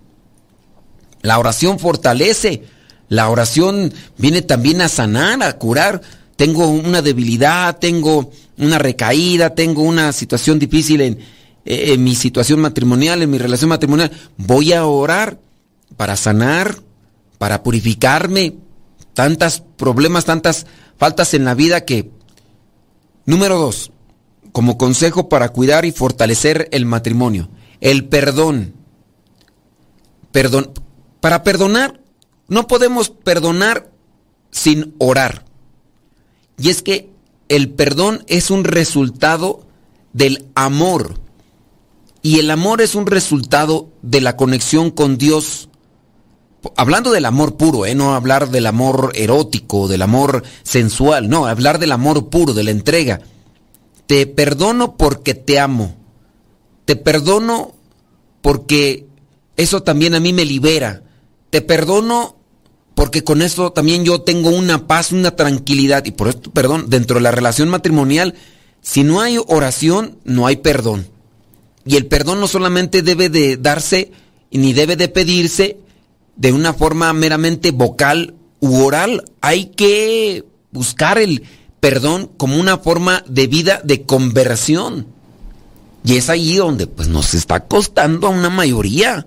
[1.22, 2.64] La oración fortalece.
[3.08, 6.00] La oración viene también a sanar, a curar.
[6.36, 11.18] Tengo una debilidad, tengo una recaída, tengo una situación difícil en,
[11.64, 14.10] en mi situación matrimonial, en mi relación matrimonial.
[14.36, 15.38] Voy a orar
[15.96, 16.76] para sanar,
[17.38, 18.54] para purificarme,
[19.14, 22.10] tantos problemas, tantas faltas en la vida que...
[23.26, 23.92] Número dos,
[24.52, 27.50] como consejo para cuidar y fortalecer el matrimonio,
[27.80, 28.74] el perdón.
[30.32, 30.70] Perdón.
[31.20, 32.00] Para perdonar,
[32.48, 33.90] no podemos perdonar
[34.50, 35.44] sin orar.
[36.58, 37.10] Y es que
[37.48, 39.66] el perdón es un resultado
[40.12, 41.14] del amor.
[42.22, 45.68] Y el amor es un resultado de la conexión con Dios
[46.76, 47.94] hablando del amor puro, ¿eh?
[47.94, 52.70] no hablar del amor erótico, del amor sensual, no, hablar del amor puro, de la
[52.70, 53.20] entrega.
[54.06, 55.94] Te perdono porque te amo.
[56.84, 57.74] Te perdono
[58.40, 59.06] porque
[59.56, 61.02] eso también a mí me libera.
[61.50, 62.36] Te perdono
[62.98, 66.04] porque con eso también yo tengo una paz, una tranquilidad.
[66.04, 68.34] Y por esto, perdón, dentro de la relación matrimonial,
[68.80, 71.06] si no hay oración, no hay perdón.
[71.84, 74.10] Y el perdón no solamente debe de darse,
[74.50, 75.78] ni debe de pedirse,
[76.34, 79.24] de una forma meramente vocal u oral.
[79.40, 81.44] Hay que buscar el
[81.78, 85.06] perdón como una forma de vida de conversión.
[86.04, 89.26] Y es ahí donde pues nos está costando a una mayoría.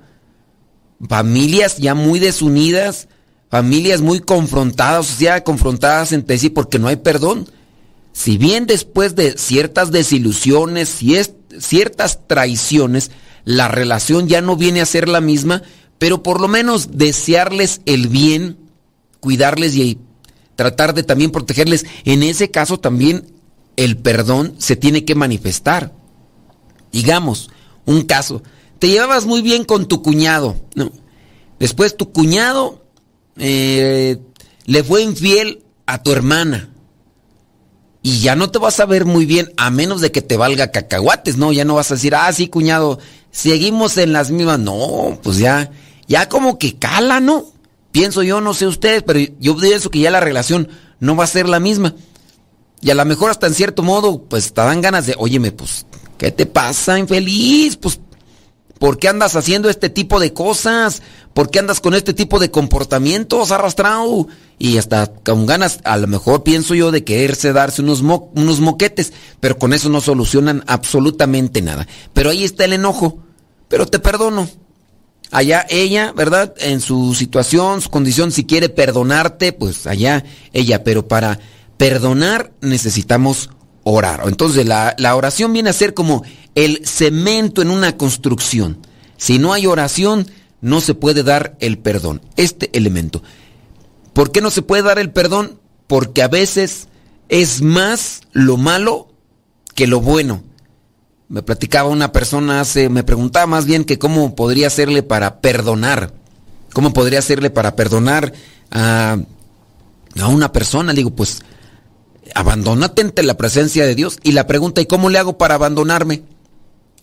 [1.08, 3.08] Familias ya muy desunidas,
[3.50, 7.48] familias muy confrontadas, o sea, confrontadas entre sí porque no hay perdón.
[8.14, 11.00] Si bien después de ciertas desilusiones,
[11.60, 13.12] ciertas traiciones,
[13.46, 15.64] la relación ya no viene a ser la misma,
[15.98, 18.58] pero por lo menos desearles el bien,
[19.20, 20.00] cuidarles y
[20.56, 21.86] tratar de también protegerles.
[22.06, 23.28] En ese caso también
[23.76, 25.94] el perdón se tiene que manifestar.
[26.92, 27.50] Digamos,
[27.86, 28.44] un caso,
[28.82, 30.92] te llevabas muy bien con tu cuñado, ¿no?
[31.60, 32.84] Después tu cuñado
[33.38, 34.18] eh,
[34.66, 36.74] le fue infiel a tu hermana.
[38.02, 40.72] Y ya no te vas a ver muy bien a menos de que te valga
[40.72, 41.52] cacahuates, ¿no?
[41.52, 42.98] Ya no vas a decir, ah, sí, cuñado,
[43.30, 44.58] seguimos en las mismas.
[44.58, 45.70] No, pues ya,
[46.08, 47.46] ya como que cala, ¿no?
[47.92, 51.28] Pienso yo, no sé ustedes, pero yo pienso que ya la relación no va a
[51.28, 51.94] ser la misma.
[52.82, 55.86] Y a lo mejor hasta en cierto modo, pues te dan ganas de, óyeme, pues,
[56.18, 57.78] ¿qué te pasa, infeliz?
[57.78, 58.00] Pues,
[58.82, 61.04] ¿por qué andas haciendo este tipo de cosas?
[61.36, 64.28] ¿Por qué andas con este tipo de comportamientos arrastrado?
[64.58, 69.14] Y hasta con ganas, a lo mejor pienso yo, de quererse darse unos, unos moquetes,
[69.40, 71.88] pero con eso no solucionan absolutamente nada.
[72.14, 73.20] Pero ahí está el enojo.
[73.68, 74.50] Pero te perdono.
[75.30, 76.56] Allá ella, ¿verdad?
[76.58, 80.84] En su situación, su condición, si quiere perdonarte, pues allá ella.
[80.84, 81.38] Pero para
[81.78, 83.52] perdonar necesitamos
[83.84, 84.22] orar.
[84.26, 86.24] Entonces la, la oración viene a ser como
[86.56, 88.78] el cemento en una construcción.
[89.18, 90.30] Si no hay oración,
[90.62, 92.22] no se puede dar el perdón.
[92.36, 93.24] Este elemento.
[94.14, 95.60] ¿Por qué no se puede dar el perdón?
[95.88, 96.88] Porque a veces
[97.30, 99.10] es más lo malo
[99.76, 100.44] que lo bueno
[101.32, 106.12] me platicaba una persona hace, me preguntaba más bien que cómo podría hacerle para perdonar,
[106.74, 108.34] cómo podría hacerle para perdonar
[108.70, 109.16] a,
[110.20, 110.92] a una persona.
[110.92, 111.42] Digo, pues,
[112.36, 114.18] abandónate ante la presencia de Dios.
[114.24, 116.24] Y la pregunta, ¿y cómo le hago para abandonarme?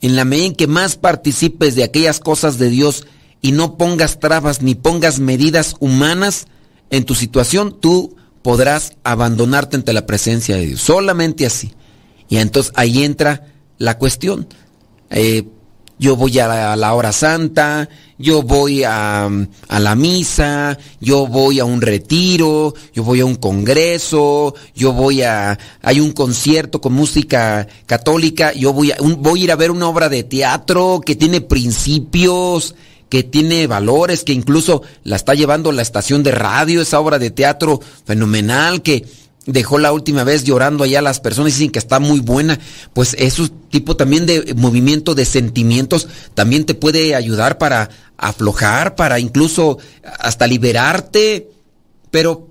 [0.01, 3.07] En la medida en que más participes de aquellas cosas de Dios
[3.41, 6.47] y no pongas trabas ni pongas medidas humanas
[6.91, 10.81] en tu situación, tú podrás abandonarte ante la presencia de Dios.
[10.81, 11.75] Solamente así.
[12.29, 13.47] Y entonces ahí entra
[13.79, 14.49] la cuestión.
[15.11, 15.45] Eh,
[15.99, 19.29] yo voy a la, hora santa, yo voy a,
[19.69, 25.59] la misa, yo voy a un retiro, yo voy a un congreso, yo voy a...
[25.83, 29.89] hay un concierto con música católica, yo voy a, voy a ir a ver una
[29.89, 32.75] obra de teatro que tiene principios,
[33.09, 37.31] que tiene valores, que incluso la está llevando la estación de radio, esa obra de
[37.31, 39.05] teatro fenomenal, que
[39.49, 42.59] dejó la última vez llorando allá las personas dicen que está muy buena,
[42.93, 49.19] pues eso tipo también de movimiento de sentimientos también te puede ayudar para aflojar, para
[49.19, 49.79] incluso
[50.21, 51.49] hasta liberarte,
[52.11, 52.49] pero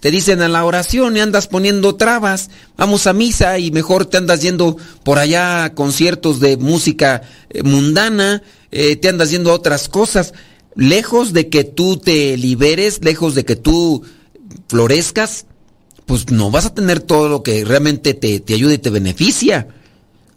[0.00, 4.18] te dicen a la oración y andas poniendo trabas, vamos a misa y mejor te
[4.18, 9.54] andas yendo por allá a conciertos de música eh, mundana, eh, te andas yendo a
[9.54, 10.34] otras cosas,
[10.74, 14.04] lejos de que tú te liberes, lejos de que tú
[14.68, 15.46] florezcas,
[16.08, 19.68] pues no vas a tener todo lo que realmente te, te ayude y te beneficia.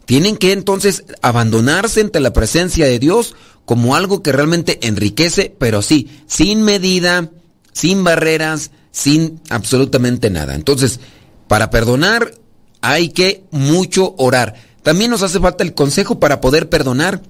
[0.04, 5.80] Tienen que entonces abandonarse ante la presencia de Dios como algo que realmente enriquece, pero
[5.80, 7.30] sí, sin medida,
[7.72, 10.56] sin barreras, sin absolutamente nada.
[10.56, 11.00] Entonces,
[11.48, 12.34] para perdonar
[12.82, 14.56] hay que mucho orar.
[14.82, 17.22] También nos hace falta el consejo para poder perdonar.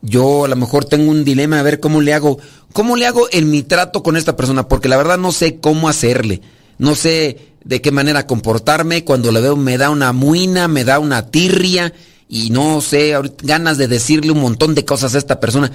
[0.00, 2.38] Yo a lo mejor tengo un dilema a ver cómo le hago,
[2.72, 5.90] cómo le hago en mi trato con esta persona, porque la verdad no sé cómo
[5.90, 6.40] hacerle.
[6.80, 9.04] No sé de qué manera comportarme.
[9.04, 11.92] Cuando le veo me da una muina, me da una tirria
[12.26, 13.12] y no sé,
[13.42, 15.70] ganas de decirle un montón de cosas a esta persona.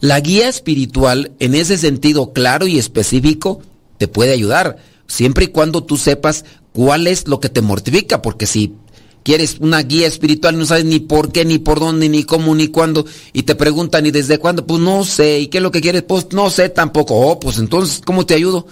[0.00, 3.62] La guía espiritual, en ese sentido claro y específico,
[3.98, 8.46] te puede ayudar, siempre y cuando tú sepas cuál es lo que te mortifica, porque
[8.46, 8.74] si
[9.22, 12.68] quieres una guía espiritual no sabes ni por qué, ni por dónde, ni cómo, ni
[12.68, 15.80] cuándo, y te preguntan y desde cuándo, pues no sé, ¿y qué es lo que
[15.80, 16.02] quieres?
[16.02, 17.14] Pues no sé tampoco.
[17.14, 18.66] Oh, pues entonces, ¿cómo te ayudo?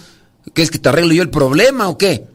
[0.53, 2.27] ¿Qué es que te arreglo yo el problema o qué?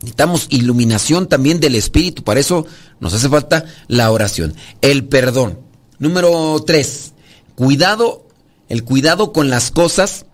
[0.00, 2.66] Necesitamos iluminación también del espíritu, para eso
[3.00, 4.54] nos hace falta la oración.
[4.80, 5.58] El perdón.
[5.98, 7.14] Número tres,
[7.56, 8.24] cuidado,
[8.68, 10.26] el cuidado con las cosas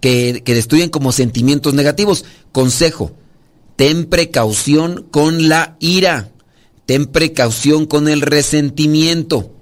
[0.00, 2.24] que, que destruyen como sentimientos negativos.
[2.50, 3.12] Consejo,
[3.76, 6.32] ten precaución con la ira,
[6.86, 9.52] ten precaución con el resentimiento,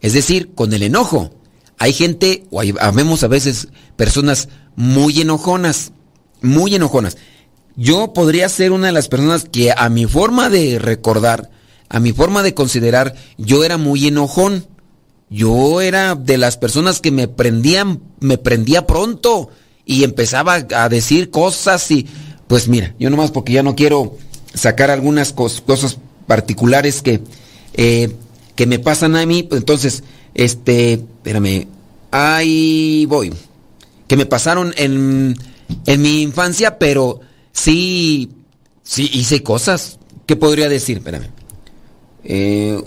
[0.00, 1.32] es decir, con el enojo.
[1.78, 5.92] Hay gente, o hay, vemos a veces personas muy enojonas,
[6.40, 7.16] muy enojonas
[7.76, 11.50] yo podría ser una de las personas que a mi forma de recordar,
[11.88, 14.66] a mi forma de considerar, yo era muy enojón.
[15.30, 19.48] Yo era de las personas que me prendían, me prendía pronto
[19.84, 22.06] y empezaba a decir cosas y
[22.46, 24.16] pues mira, yo nomás porque ya no quiero
[24.52, 27.22] sacar algunas cosas particulares que,
[27.72, 28.14] eh,
[28.54, 31.66] que me pasan a mí, pues entonces, este, espérame,
[32.12, 33.32] ahí voy,
[34.06, 35.36] que me pasaron en,
[35.86, 37.20] en mi infancia, pero
[37.54, 38.30] Sí,
[38.82, 39.98] sí, hice cosas.
[40.26, 40.98] ¿Qué podría decir?
[40.98, 41.30] Espérame.
[42.24, 42.82] Eh,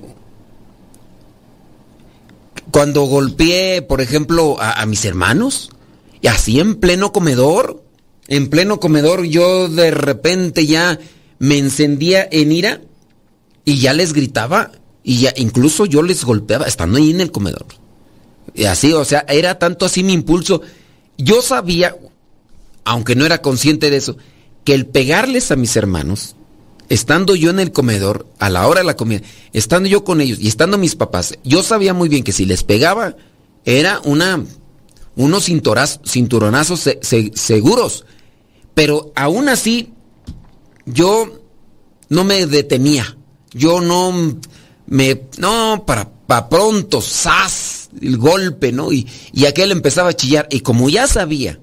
[2.69, 5.71] cuando golpeé, por ejemplo, a, mis hermanos,
[6.21, 7.81] y así en pleno comedor,
[8.27, 10.99] en pleno comedor yo de repente ya
[11.39, 12.81] me encendía en ira
[13.63, 14.71] y ya les gritaba
[15.03, 17.65] y ya incluso yo les golpeaba estando ahí en el comedor.
[18.53, 20.61] Y así, o sea, era tanto así mi impulso.
[21.17, 21.95] Yo sabía,
[22.85, 24.17] aunque no era consciente de eso,
[24.63, 26.35] que el pegarles a mis hermanos,
[26.89, 29.21] estando yo en el comedor, a la hora de la comida,
[29.53, 32.63] estando yo con ellos y estando mis papás, yo sabía muy bien que si les
[32.63, 33.15] pegaba
[33.65, 34.43] era una,
[35.15, 36.89] unos cinturonazos
[37.33, 38.05] seguros.
[38.73, 39.93] Pero aún así,
[40.85, 41.41] yo
[42.09, 43.17] no me detenía.
[43.51, 44.13] Yo no
[44.85, 47.66] me, no, para, para pronto, ¡zas!
[48.01, 48.91] El golpe, ¿no?
[48.91, 50.47] Y, y aquel empezaba a chillar.
[50.51, 51.59] Y como ya sabía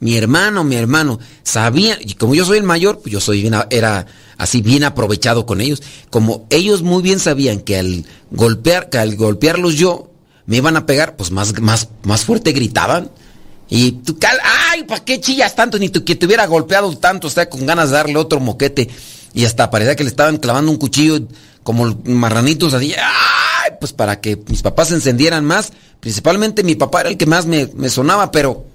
[0.00, 3.54] mi hermano, mi hermano, sabía, y como yo soy el mayor, pues yo soy bien,
[3.68, 4.06] era
[4.38, 5.82] así bien aprovechado con ellos.
[6.08, 10.10] Como ellos muy bien sabían que al golpear, que al golpearlos yo,
[10.46, 13.10] me iban a pegar, pues más, más, más fuerte gritaban.
[13.68, 14.18] Y tú,
[14.70, 15.78] ay, ¿para qué chillas tanto?
[15.78, 18.88] Ni que te hubiera golpeado tanto, o sea, con ganas de darle otro moquete.
[19.32, 21.20] Y hasta parecía que le estaban clavando un cuchillo
[21.62, 22.94] como marranitos así.
[22.94, 25.72] Ay, pues para que mis papás se encendieran más.
[26.00, 28.66] Principalmente mi papá era el que más me, me sonaba, pero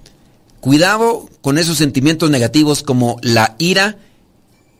[0.66, 3.98] Cuidado con esos sentimientos negativos como la ira.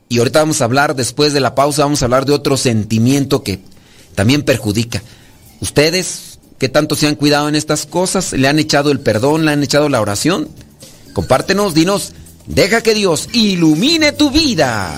[0.09, 3.45] Y ahorita vamos a hablar, después de la pausa, vamos a hablar de otro sentimiento
[3.45, 3.61] que
[4.17, 5.05] también perjudica.
[5.61, 8.33] Ustedes, ¿qué tanto se han cuidado en estas cosas?
[8.33, 9.45] ¿Le han echado el perdón?
[9.45, 10.49] ¿Le han echado la oración?
[11.13, 12.15] Compártenos, dinos,
[12.47, 14.93] deja que Dios ilumine tu vida.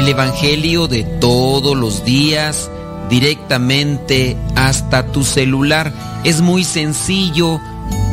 [0.00, 2.70] El Evangelio de todos los días
[3.10, 5.92] directamente hasta tu celular.
[6.24, 7.60] Es muy sencillo.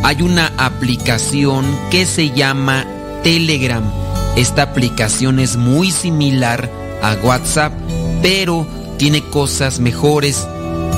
[0.04, 2.86] Hay una aplicación que se llama
[3.24, 3.84] Telegram.
[4.36, 6.70] Esta aplicación es muy similar
[7.02, 7.72] a WhatsApp,
[8.22, 10.46] pero tiene cosas mejores.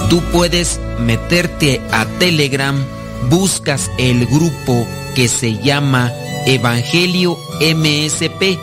[0.10, 2.84] Tú puedes meterte a Telegram,
[3.30, 6.12] buscas el grupo que se llama
[6.48, 8.58] Evangelio MSP.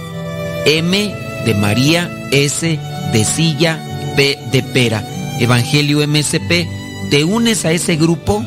[0.66, 1.14] M
[1.46, 2.78] de María, S
[3.12, 3.78] de silla,
[4.16, 5.04] P de pera.
[5.40, 6.66] Evangelio MSP.
[7.10, 8.44] Te unes a ese grupo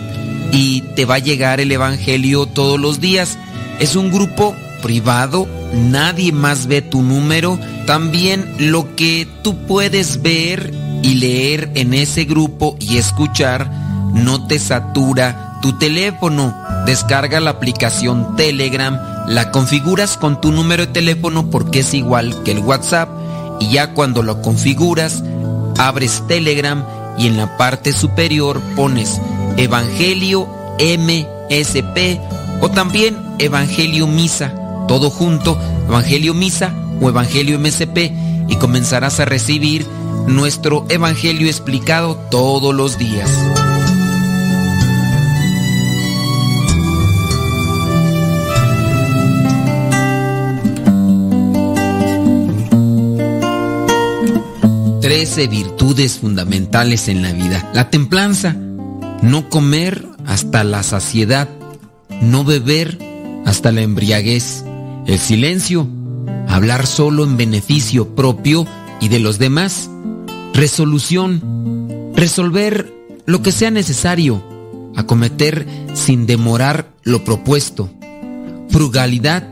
[0.51, 3.37] y te va a llegar el Evangelio todos los días.
[3.79, 7.59] Es un grupo privado, nadie más ve tu número.
[7.85, 13.71] También lo que tú puedes ver y leer en ese grupo y escuchar
[14.13, 16.55] no te satura tu teléfono.
[16.85, 22.51] Descarga la aplicación Telegram, la configuras con tu número de teléfono porque es igual que
[22.51, 23.09] el WhatsApp
[23.59, 25.23] y ya cuando lo configuras,
[25.77, 26.85] abres Telegram
[27.17, 29.19] y en la parte superior pones
[29.57, 30.47] Evangelio
[30.79, 32.19] MSP
[32.61, 34.53] o también Evangelio Misa,
[34.87, 35.57] todo junto,
[35.87, 37.97] Evangelio Misa o Evangelio MSP
[38.47, 39.85] y comenzarás a recibir
[40.27, 43.29] nuestro Evangelio explicado todos los días.
[55.09, 57.67] Trece virtudes fundamentales en la vida.
[57.73, 58.53] La templanza,
[59.23, 61.49] no comer hasta la saciedad,
[62.21, 62.99] no beber
[63.43, 64.63] hasta la embriaguez.
[65.07, 65.87] El silencio,
[66.47, 68.67] hablar solo en beneficio propio
[69.01, 69.89] y de los demás.
[70.53, 72.93] Resolución, resolver
[73.25, 74.43] lo que sea necesario,
[74.95, 77.89] acometer sin demorar lo propuesto.
[78.69, 79.49] Frugalidad,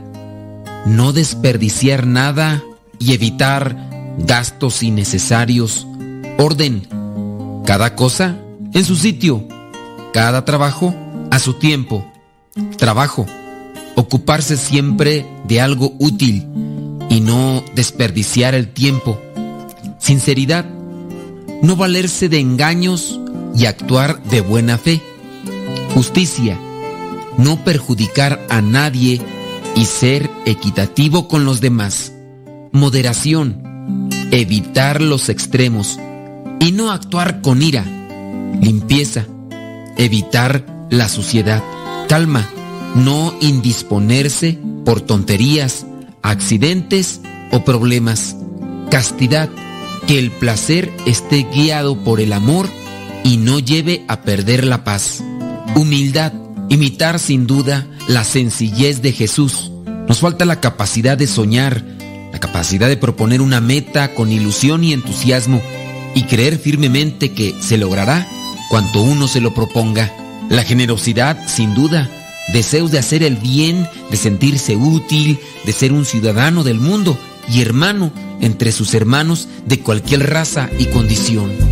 [0.86, 2.62] no desperdiciar nada
[3.00, 3.87] y evitar
[4.18, 5.86] gastos innecesarios.
[6.38, 6.86] Orden,
[7.64, 8.38] cada cosa
[8.74, 9.46] en su sitio,
[10.12, 10.94] cada trabajo
[11.30, 12.06] a su tiempo.
[12.76, 13.26] Trabajo,
[13.94, 16.46] ocuparse siempre de algo útil
[17.08, 19.20] y no desperdiciar el tiempo.
[19.98, 20.64] Sinceridad,
[21.62, 23.20] no valerse de engaños
[23.54, 25.00] y actuar de buena fe.
[25.94, 26.58] Justicia,
[27.36, 29.20] no perjudicar a nadie
[29.74, 32.12] y ser equitativo con los demás.
[32.72, 33.67] Moderación,
[34.30, 35.98] evitar los extremos
[36.60, 37.84] y no actuar con ira.
[38.60, 39.26] Limpieza,
[39.96, 41.62] evitar la suciedad.
[42.08, 42.48] Calma,
[42.94, 45.86] no indisponerse por tonterías,
[46.22, 47.20] accidentes
[47.52, 48.36] o problemas.
[48.90, 49.50] Castidad,
[50.06, 52.68] que el placer esté guiado por el amor
[53.24, 55.22] y no lleve a perder la paz.
[55.74, 56.32] Humildad,
[56.68, 59.70] imitar sin duda la sencillez de Jesús.
[60.08, 61.84] Nos falta la capacidad de soñar,
[62.32, 65.62] la capacidad de proponer una meta con ilusión y entusiasmo
[66.14, 68.26] y creer firmemente que se logrará
[68.70, 70.12] cuanto uno se lo proponga.
[70.48, 72.08] La generosidad, sin duda,
[72.52, 77.18] deseos de hacer el bien, de sentirse útil, de ser un ciudadano del mundo
[77.48, 81.67] y hermano entre sus hermanos de cualquier raza y condición.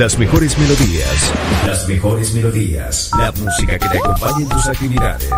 [0.00, 1.30] Las mejores melodías.
[1.66, 3.10] Las mejores melodías.
[3.18, 5.28] La música que te acompaña en tus actividades.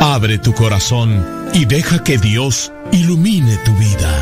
[0.00, 4.20] Abre tu corazón y deja que Dios ilumine tu vida.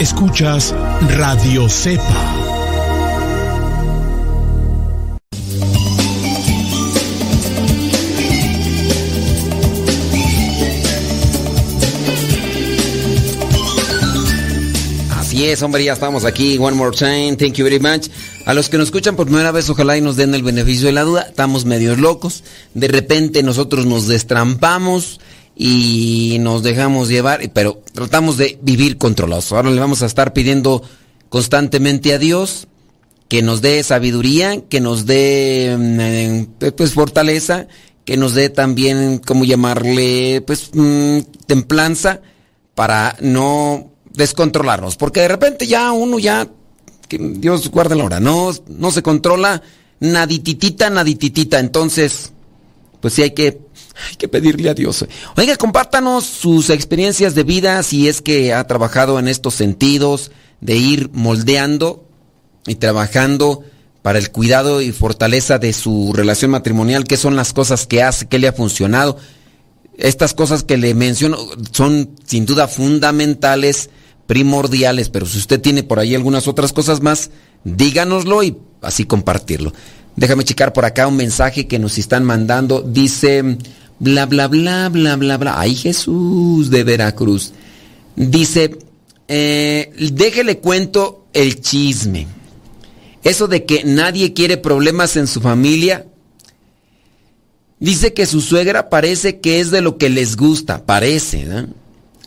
[0.00, 0.74] Escuchas
[1.18, 2.39] Radio Cepa.
[15.40, 16.58] Así es, hombre, ya estamos aquí.
[16.58, 17.34] One more time.
[17.34, 18.08] Thank you very much.
[18.44, 20.92] A los que nos escuchan por primera vez, ojalá y nos den el beneficio de
[20.92, 21.22] la duda.
[21.22, 22.44] Estamos medios locos.
[22.74, 25.18] De repente nosotros nos destrampamos
[25.56, 29.50] y nos dejamos llevar, pero tratamos de vivir controlados.
[29.52, 30.82] Ahora le vamos a estar pidiendo
[31.30, 32.68] constantemente a Dios
[33.28, 37.66] que nos dé sabiduría, que nos dé mm, eh, pues fortaleza,
[38.04, 40.42] que nos dé también, ¿cómo llamarle?
[40.46, 42.20] Pues mm, templanza
[42.74, 46.48] para no descontrolarnos, porque de repente ya uno ya,
[47.08, 49.62] Dios guarde la hora, no, no se controla
[50.00, 52.32] nadititita, nadititita, entonces,
[53.00, 53.60] pues sí hay que,
[54.08, 55.04] hay que pedirle a Dios.
[55.36, 60.30] Oiga, compártanos sus experiencias de vida, si es que ha trabajado en estos sentidos,
[60.60, 62.04] de ir moldeando
[62.66, 63.64] y trabajando
[64.02, 68.26] para el cuidado y fortaleza de su relación matrimonial, qué son las cosas que hace,
[68.26, 69.18] qué le ha funcionado.
[70.00, 71.36] Estas cosas que le menciono
[71.72, 73.90] son sin duda fundamentales,
[74.26, 77.30] primordiales, pero si usted tiene por ahí algunas otras cosas más,
[77.64, 79.72] díganoslo y así compartirlo.
[80.16, 82.80] Déjame checar por acá un mensaje que nos están mandando.
[82.80, 83.58] Dice,
[83.98, 85.60] bla, bla, bla, bla, bla, bla.
[85.60, 87.52] Ay, Jesús de Veracruz.
[88.16, 88.78] Dice,
[89.28, 92.26] eh, déjele cuento el chisme.
[93.22, 96.06] Eso de que nadie quiere problemas en su familia
[97.80, 101.44] Dice que su suegra parece que es de lo que les gusta, parece.
[101.46, 101.68] ¿no?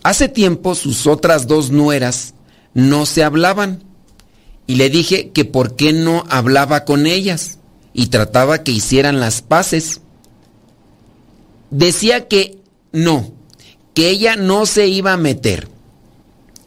[0.02, 2.34] Hace tiempo sus otras dos nueras
[2.74, 3.84] no se hablaban
[4.66, 7.60] y le dije que por qué no hablaba con ellas
[7.94, 10.02] y trataba que hicieran las paces.
[11.70, 12.58] Decía que
[12.92, 13.32] no,
[13.94, 15.68] que ella no se iba a meter.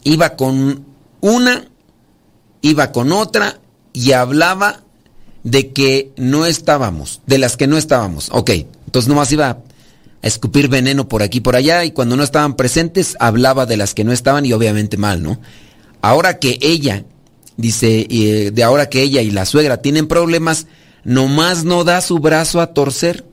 [0.04, 0.84] Iba con
[1.20, 1.68] una,
[2.62, 3.58] iba con otra
[3.92, 4.84] y hablaba
[5.42, 8.28] de que no estábamos, de las que no estábamos.
[8.32, 8.50] Ok,
[8.96, 9.58] entonces nomás iba a
[10.22, 13.92] escupir veneno por aquí y por allá y cuando no estaban presentes hablaba de las
[13.92, 15.38] que no estaban y obviamente mal, ¿no?
[16.00, 17.04] Ahora que ella,
[17.58, 20.66] dice, eh, de ahora que ella y la suegra tienen problemas,
[21.04, 23.26] nomás no da su brazo a torcer,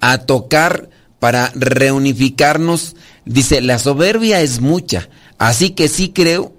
[0.00, 0.88] a tocar
[1.18, 2.96] para reunificarnos.
[3.26, 6.54] Dice, la soberbia es mucha, así que sí creo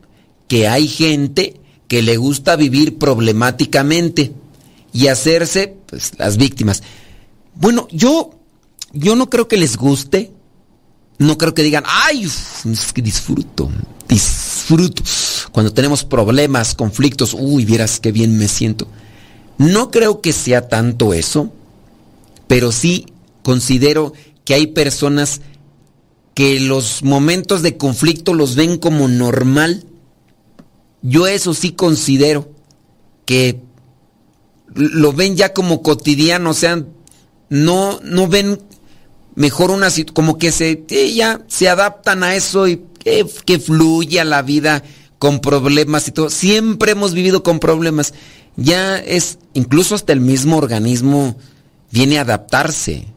[0.47, 4.31] que hay gente que le gusta vivir problemáticamente
[4.93, 6.83] y hacerse pues, las víctimas.
[7.59, 8.31] Bueno, yo,
[8.93, 10.31] yo no creo que les guste.
[11.19, 13.71] No creo que digan, ay, es que disfruto,
[14.07, 15.01] disfruto.
[15.51, 18.87] Cuando tenemos problemas, conflictos, uy, vieras qué bien me siento.
[19.57, 21.51] No creo que sea tanto eso,
[22.47, 23.07] pero sí
[23.41, 24.13] considero
[24.45, 25.41] que hay personas
[26.35, 29.85] que los momentos de conflicto los ven como normal.
[31.01, 32.51] Yo eso sí considero
[33.25, 33.59] que
[34.75, 36.85] lo ven ya como cotidiano, o sea,
[37.49, 38.59] no, no ven
[39.35, 40.83] mejor una como que se
[41.13, 42.81] ya se adaptan a eso y
[43.45, 44.83] que, fluya la vida
[45.19, 46.29] con problemas y todo.
[46.29, 48.13] Siempre hemos vivido con problemas.
[48.55, 51.37] Ya es, incluso hasta el mismo organismo
[51.91, 53.07] viene a adaptarse.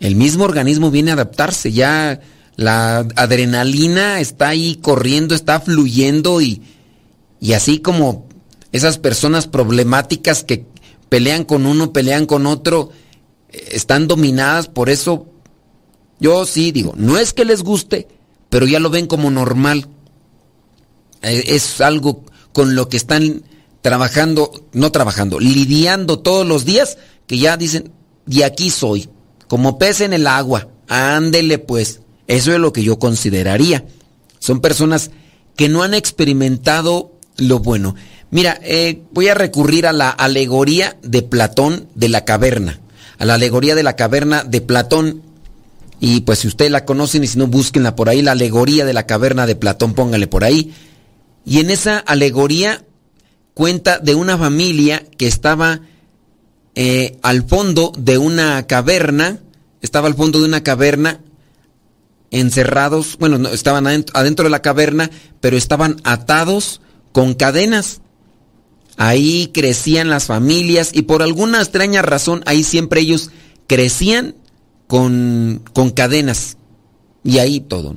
[0.00, 1.72] El mismo organismo viene a adaptarse.
[1.72, 2.20] Ya
[2.56, 6.62] la adrenalina está ahí corriendo, está fluyendo y,
[7.40, 8.26] y así como
[8.72, 10.66] esas personas problemáticas que
[11.08, 12.90] pelean con uno, pelean con otro,
[13.50, 15.26] están dominadas por eso.
[16.18, 18.08] Yo sí digo, no es que les guste,
[18.48, 19.88] pero ya lo ven como normal.
[21.22, 23.42] Eh, es algo con lo que están
[23.82, 27.92] trabajando, no trabajando, lidiando todos los días, que ya dicen,
[28.24, 29.08] de aquí soy,
[29.46, 32.00] como pez en el agua, ándele pues.
[32.26, 33.84] Eso es lo que yo consideraría.
[34.40, 35.12] Son personas
[35.54, 37.94] que no han experimentado lo bueno.
[38.30, 42.80] Mira, eh, voy a recurrir a la alegoría de Platón de la caverna
[43.18, 45.22] a la alegoría de la caverna de Platón.
[46.00, 48.92] Y pues si ustedes la conocen y si no, búsquenla por ahí, la alegoría de
[48.92, 50.74] la caverna de Platón, póngale por ahí.
[51.44, 52.84] Y en esa alegoría
[53.54, 55.80] cuenta de una familia que estaba
[56.74, 59.40] eh, al fondo de una caverna,
[59.80, 61.20] estaba al fondo de una caverna,
[62.30, 65.10] encerrados, bueno, no, estaban adentro de la caverna,
[65.40, 68.02] pero estaban atados con cadenas.
[68.96, 73.30] Ahí crecían las familias y por alguna extraña razón ahí siempre ellos
[73.66, 74.34] crecían
[74.86, 76.56] con, con cadenas.
[77.22, 77.96] Y ahí todo.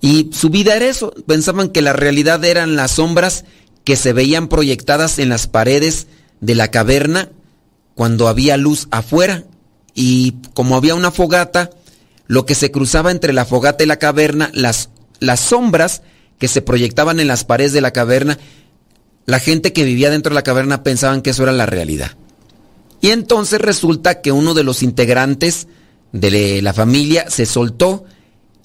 [0.00, 1.12] Y su vida era eso.
[1.26, 3.44] Pensaban que la realidad eran las sombras
[3.84, 6.08] que se veían proyectadas en las paredes
[6.40, 7.30] de la caverna
[7.94, 9.44] cuando había luz afuera.
[9.94, 11.70] Y como había una fogata,
[12.26, 16.02] lo que se cruzaba entre la fogata y la caverna, las, las sombras
[16.38, 18.38] que se proyectaban en las paredes de la caverna,
[19.28, 22.12] la gente que vivía dentro de la caverna pensaban que eso era la realidad.
[23.02, 25.68] Y entonces resulta que uno de los integrantes
[26.12, 28.06] de la familia se soltó.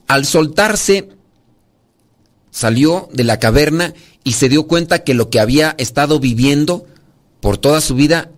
[0.08, 1.10] Al soltarse,
[2.50, 3.94] salió de la caverna
[4.24, 6.86] y se dio cuenta que lo que había estado viviendo
[7.42, 8.32] por toda su vida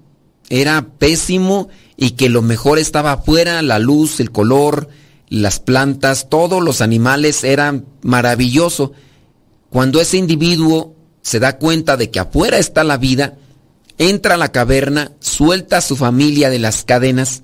[0.50, 4.90] era pésimo y que lo mejor estaba afuera, la luz, el color,
[5.30, 8.94] las plantas, todos los animales eran maravilloso.
[9.70, 10.96] Cuando ese individuo
[11.26, 13.34] se da cuenta de que afuera está la vida,
[13.98, 17.42] entra a la caverna, suelta a su familia de las cadenas,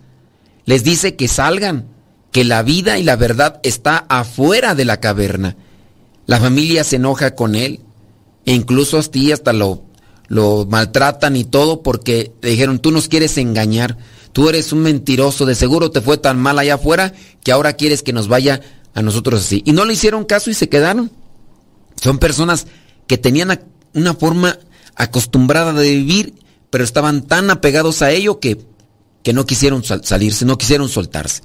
[0.65, 1.87] les dice que salgan,
[2.31, 5.55] que la vida y la verdad está afuera de la caverna.
[6.27, 7.79] La familia se enoja con él
[8.45, 9.81] e incluso hasta lo,
[10.27, 13.97] lo maltratan y todo porque le dijeron, tú nos quieres engañar,
[14.31, 17.13] tú eres un mentiroso, de seguro te fue tan mal allá afuera
[17.43, 18.61] que ahora quieres que nos vaya
[18.93, 19.63] a nosotros así.
[19.65, 21.09] Y no le hicieron caso y se quedaron.
[21.99, 22.67] Son personas
[23.11, 23.59] que tenían
[23.93, 24.57] una forma
[24.95, 26.33] acostumbrada de vivir,
[26.69, 28.65] pero estaban tan apegados a ello que,
[29.21, 31.41] que no quisieron salirse, no quisieron soltarse.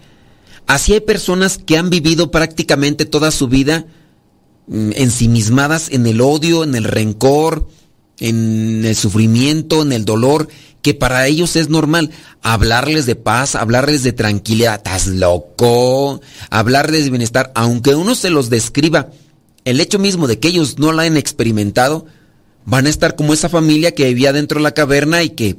[0.68, 3.84] Así hay personas que han vivido prácticamente toda su vida
[4.68, 7.66] mm, ensimismadas en el odio, en el rencor,
[8.20, 10.46] en el sufrimiento, en el dolor,
[10.82, 12.12] que para ellos es normal
[12.42, 18.50] hablarles de paz, hablarles de tranquilidad, estás loco, hablarles de bienestar, aunque uno se los
[18.50, 19.10] describa
[19.66, 22.06] el hecho mismo de que ellos no la han experimentado,
[22.64, 25.58] van a estar como esa familia que vivía dentro de la caverna y que,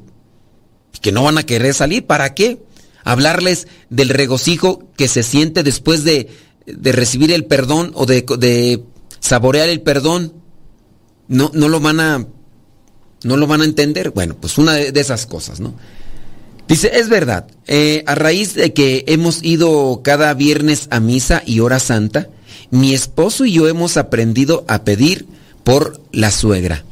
[0.99, 2.07] que no van a querer salir.
[2.07, 2.57] ¿Para qué?
[3.07, 6.27] hablarles del regocijo que se siente después de,
[6.65, 8.83] de recibir el perdón o de, de,
[9.19, 10.33] saborear el perdón.
[11.29, 12.27] No, no lo van a,
[13.23, 14.11] no lo van a entender.
[14.11, 15.73] Bueno, pues una de, esas cosas, ¿no?
[16.67, 21.61] Dice, es verdad, eh, a raíz de que hemos ido cada viernes a misa y
[21.61, 22.27] hora santa,
[22.71, 25.27] mi esposo y yo hemos aprendido a pedir
[25.63, 26.83] por la suegra,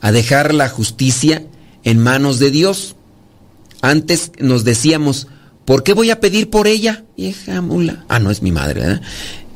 [0.00, 1.44] a dejar la justicia
[1.84, 2.96] en manos de Dios.
[3.80, 5.28] Antes nos decíamos,
[5.64, 7.04] ¿por qué voy a pedir por ella?
[7.16, 8.04] Vieja mula.
[8.08, 9.02] Ah, no es mi madre, ¿verdad?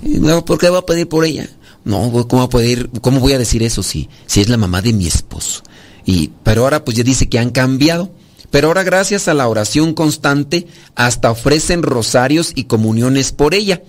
[0.03, 1.49] No, ¿por qué voy a pedir por ella?
[1.85, 4.93] No, ¿cómo voy a, cómo voy a decir eso si, si es la mamá de
[4.93, 5.63] mi esposo?
[6.05, 8.13] Y, pero ahora pues ya dice que han cambiado.
[8.51, 13.83] Pero ahora gracias a la oración constante hasta ofrecen rosarios y comuniones por ella.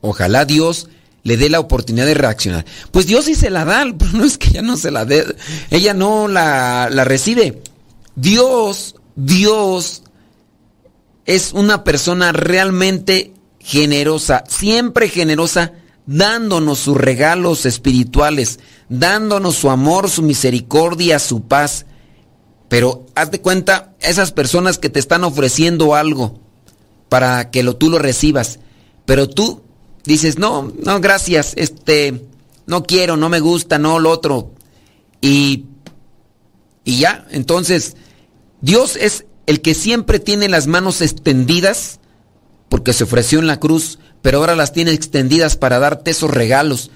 [0.00, 0.88] Ojalá Dios
[1.22, 2.64] le dé la oportunidad de reaccionar.
[2.90, 5.24] Pues Dios sí se la da, pero no es que ella no se la dé,
[5.70, 7.62] ella no la, la recibe.
[8.16, 10.02] Dios, Dios
[11.26, 15.72] es una persona realmente generosa, siempre generosa,
[16.06, 18.58] dándonos sus regalos espirituales,
[18.88, 21.86] dándonos su amor, su misericordia, su paz.
[22.68, 26.40] Pero hazte cuenta, esas personas que te están ofreciendo algo
[27.08, 28.60] para que lo, tú lo recibas,
[29.04, 29.62] pero tú
[30.10, 32.26] dices, no, no, gracias, este,
[32.66, 34.52] no quiero, no me gusta, no lo otro.
[35.20, 35.66] Y,
[36.84, 37.96] y ya, entonces,
[38.60, 42.00] Dios es el que siempre tiene las manos extendidas,
[42.68, 46.90] porque se ofreció en la cruz, pero ahora las tiene extendidas para darte esos regalos.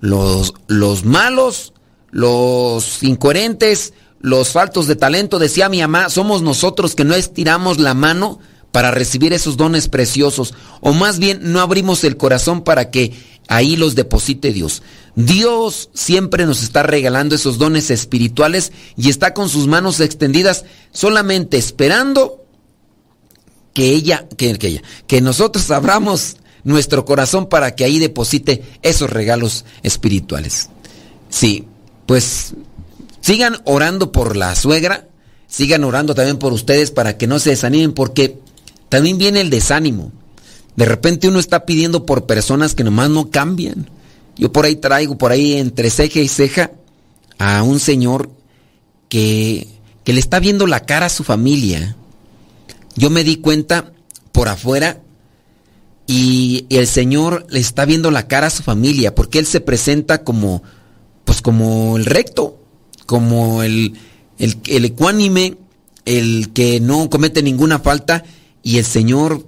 [0.00, 1.72] Los, los malos,
[2.10, 7.94] los incoherentes, los faltos de talento, decía mi mamá, somos nosotros que no estiramos la
[7.94, 8.38] mano
[8.72, 13.12] para recibir esos dones preciosos, o más bien no abrimos el corazón para que
[13.48, 14.82] ahí los deposite Dios.
[15.16, 21.58] Dios siempre nos está regalando esos dones espirituales y está con sus manos extendidas solamente
[21.58, 22.44] esperando
[23.74, 29.64] que ella, que, ella, que nosotros abramos nuestro corazón para que ahí deposite esos regalos
[29.82, 30.68] espirituales.
[31.28, 31.64] Sí,
[32.06, 32.54] pues
[33.20, 35.08] sigan orando por la suegra,
[35.48, 38.38] sigan orando también por ustedes para que no se desanimen porque
[38.90, 40.12] también viene el desánimo.
[40.76, 43.88] De repente uno está pidiendo por personas que nomás no cambian.
[44.36, 46.72] Yo por ahí traigo, por ahí entre ceja y ceja,
[47.38, 48.30] a un señor
[49.08, 49.66] que,
[50.04, 51.96] que le está viendo la cara a su familia.
[52.96, 53.92] Yo me di cuenta
[54.32, 55.00] por afuera
[56.06, 60.24] y, el señor le está viendo la cara a su familia porque él se presenta
[60.24, 60.62] como,
[61.24, 62.58] pues como el recto,
[63.06, 63.94] como el,
[64.38, 65.56] el, el ecuánime,
[66.06, 68.24] el que no comete ninguna falta
[68.62, 69.44] y el Señor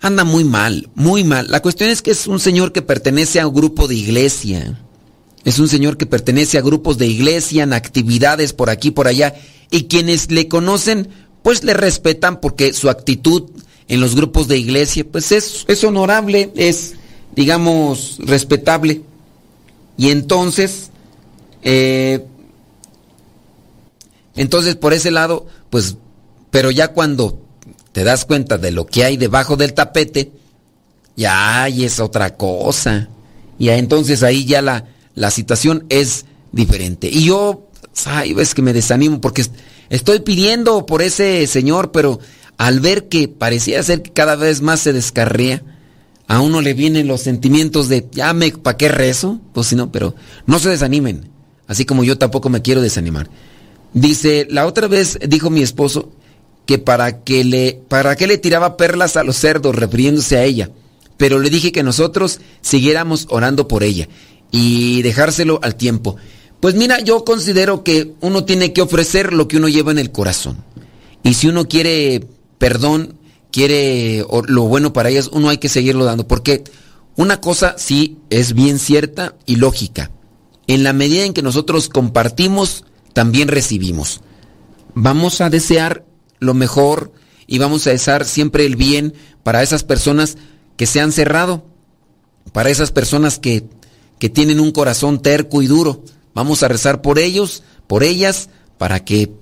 [0.00, 1.46] anda muy mal, muy mal.
[1.48, 4.78] La cuestión es que es un Señor que pertenece a un grupo de iglesia.
[5.44, 9.34] Es un Señor que pertenece a grupos de iglesia, en actividades por aquí, por allá.
[9.70, 11.08] Y quienes le conocen,
[11.42, 13.50] pues le respetan porque su actitud
[13.88, 16.94] en los grupos de iglesia, pues es, es honorable, es,
[17.34, 19.02] digamos, respetable.
[19.96, 20.90] Y entonces,
[21.62, 22.24] eh,
[24.34, 25.96] entonces por ese lado, pues,
[26.50, 27.43] pero ya cuando
[27.94, 30.32] te das cuenta de lo que hay debajo del tapete,
[31.14, 33.08] ya hay es otra cosa.
[33.56, 37.08] Y entonces ahí ya la, la situación es diferente.
[37.08, 37.68] Y yo,
[38.06, 39.46] ay, ves que me desanimo porque
[39.90, 42.18] estoy pidiendo por ese señor, pero
[42.58, 45.62] al ver que parecía ser que cada vez más se descarría,
[46.26, 49.40] a uno le vienen los sentimientos de, ya me, ¿para qué rezo?
[49.52, 50.16] Pues si no, pero
[50.46, 51.30] no se desanimen.
[51.68, 53.30] Así como yo tampoco me quiero desanimar.
[53.92, 56.10] Dice, la otra vez dijo mi esposo,
[56.66, 60.70] que para que le para que le tiraba perlas a los cerdos refiriéndose a ella,
[61.16, 64.08] pero le dije que nosotros siguiéramos orando por ella
[64.50, 66.16] y dejárselo al tiempo.
[66.60, 70.12] Pues mira, yo considero que uno tiene que ofrecer lo que uno lleva en el
[70.12, 70.64] corazón.
[71.22, 72.26] Y si uno quiere
[72.58, 73.18] perdón,
[73.50, 76.64] quiere lo bueno para ellas, uno hay que seguirlo dando, porque
[77.16, 80.10] una cosa sí es bien cierta y lógica.
[80.66, 84.22] En la medida en que nosotros compartimos, también recibimos.
[84.94, 86.04] Vamos a desear
[86.44, 87.12] lo mejor
[87.46, 90.36] y vamos a desear siempre el bien para esas personas
[90.76, 91.64] que se han cerrado,
[92.52, 93.64] para esas personas que,
[94.18, 96.04] que tienen un corazón terco y duro.
[96.34, 99.32] Vamos a rezar por ellos, por ellas, para que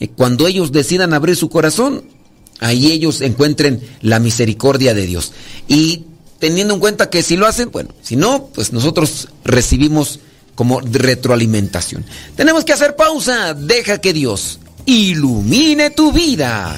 [0.00, 2.04] eh, cuando ellos decidan abrir su corazón,
[2.60, 5.32] ahí ellos encuentren la misericordia de Dios.
[5.66, 6.04] Y
[6.38, 10.20] teniendo en cuenta que si lo hacen, bueno, si no, pues nosotros recibimos
[10.54, 12.04] como retroalimentación.
[12.36, 16.74] Tenemos que hacer pausa, deja que Dios ilumine tu vida.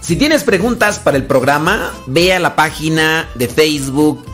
[0.00, 4.33] Si tienes preguntas para el programa, ve a la página de Facebook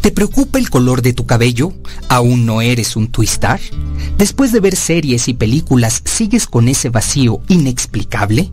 [0.00, 1.74] ¿Te preocupa el color de tu cabello?
[2.08, 3.60] ¿Aún no eres un twistar?
[4.16, 8.50] Después de ver series y películas, ¿sigues con ese vacío inexplicable?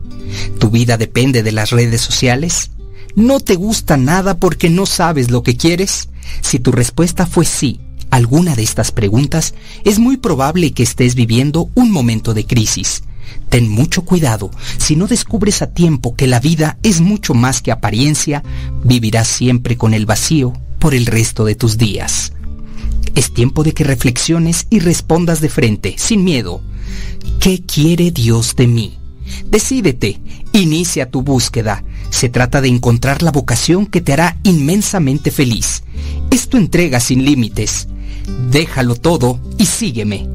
[0.58, 2.70] ¿Tu vida depende de las redes sociales?
[3.16, 6.10] ¿No te gusta nada porque no sabes lo que quieres?
[6.42, 7.80] Si tu respuesta fue sí,
[8.10, 13.04] alguna de estas preguntas, es muy probable que estés viviendo un momento de crisis.
[13.48, 17.72] Ten mucho cuidado, si no descubres a tiempo que la vida es mucho más que
[17.72, 18.42] apariencia,
[18.84, 22.32] vivirás siempre con el vacío por el resto de tus días.
[23.14, 26.60] Es tiempo de que reflexiones y respondas de frente, sin miedo.
[27.40, 28.98] ¿Qué quiere Dios de mí?
[29.46, 30.20] Decídete,
[30.52, 31.84] inicia tu búsqueda.
[32.10, 35.82] Se trata de encontrar la vocación que te hará inmensamente feliz.
[36.30, 37.88] Es tu entrega sin límites.
[38.50, 40.28] Déjalo todo y sígueme.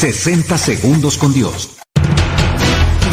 [0.00, 1.70] ...60 segundos con Dios.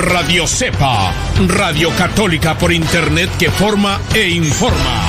[0.05, 1.11] Radio Cepa,
[1.47, 5.01] Radio Católica por Internet que forma e informa.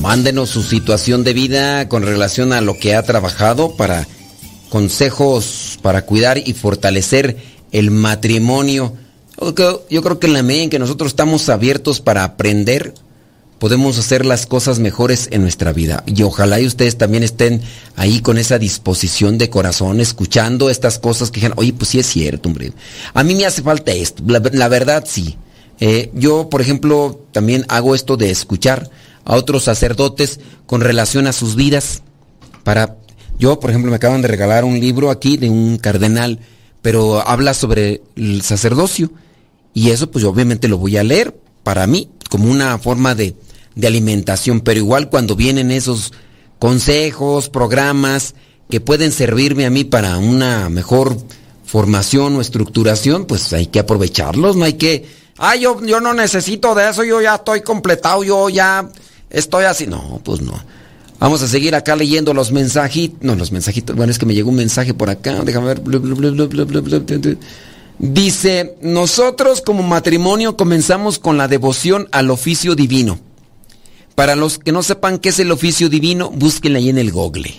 [0.00, 4.06] Mándenos su situación de vida con relación a lo que ha trabajado para
[4.70, 8.94] consejos para cuidar y fortalecer el matrimonio.
[9.90, 12.94] Yo creo que en la medida en que nosotros estamos abiertos para aprender,
[13.58, 16.04] podemos hacer las cosas mejores en nuestra vida.
[16.06, 17.60] Y ojalá y ustedes también estén
[17.96, 22.06] ahí con esa disposición de corazón, escuchando estas cosas que digan, oye, pues sí es
[22.06, 22.72] cierto, hombre.
[23.12, 25.36] A mí me hace falta esto, la, verdad sí.
[25.80, 28.88] Eh, yo, por ejemplo, también hago esto de escuchar
[29.24, 32.02] a otros sacerdotes con relación a sus vidas.
[32.62, 32.98] Para,
[33.36, 36.38] yo, por ejemplo, me acaban de regalar un libro aquí de un cardenal
[36.84, 39.10] pero habla sobre el sacerdocio.
[39.72, 43.34] Y eso pues obviamente lo voy a leer para mí como una forma de,
[43.74, 46.12] de alimentación, pero igual cuando vienen esos
[46.58, 48.34] consejos, programas
[48.68, 51.16] que pueden servirme a mí para una mejor
[51.64, 55.06] formación o estructuración, pues hay que aprovecharlos, no hay que,
[55.38, 58.90] ay, yo, yo no necesito de eso, yo ya estoy completado, yo ya
[59.30, 59.86] estoy así.
[59.86, 60.62] No, pues no.
[61.24, 63.22] Vamos a seguir acá leyendo los mensajitos.
[63.22, 63.96] No, los mensajitos.
[63.96, 65.40] Bueno, es que me llegó un mensaje por acá.
[65.42, 65.80] Déjame ver.
[67.98, 73.18] Dice, nosotros como matrimonio comenzamos con la devoción al oficio divino.
[74.14, 77.54] Para los que no sepan qué es el oficio divino, búsquenla ahí en el google.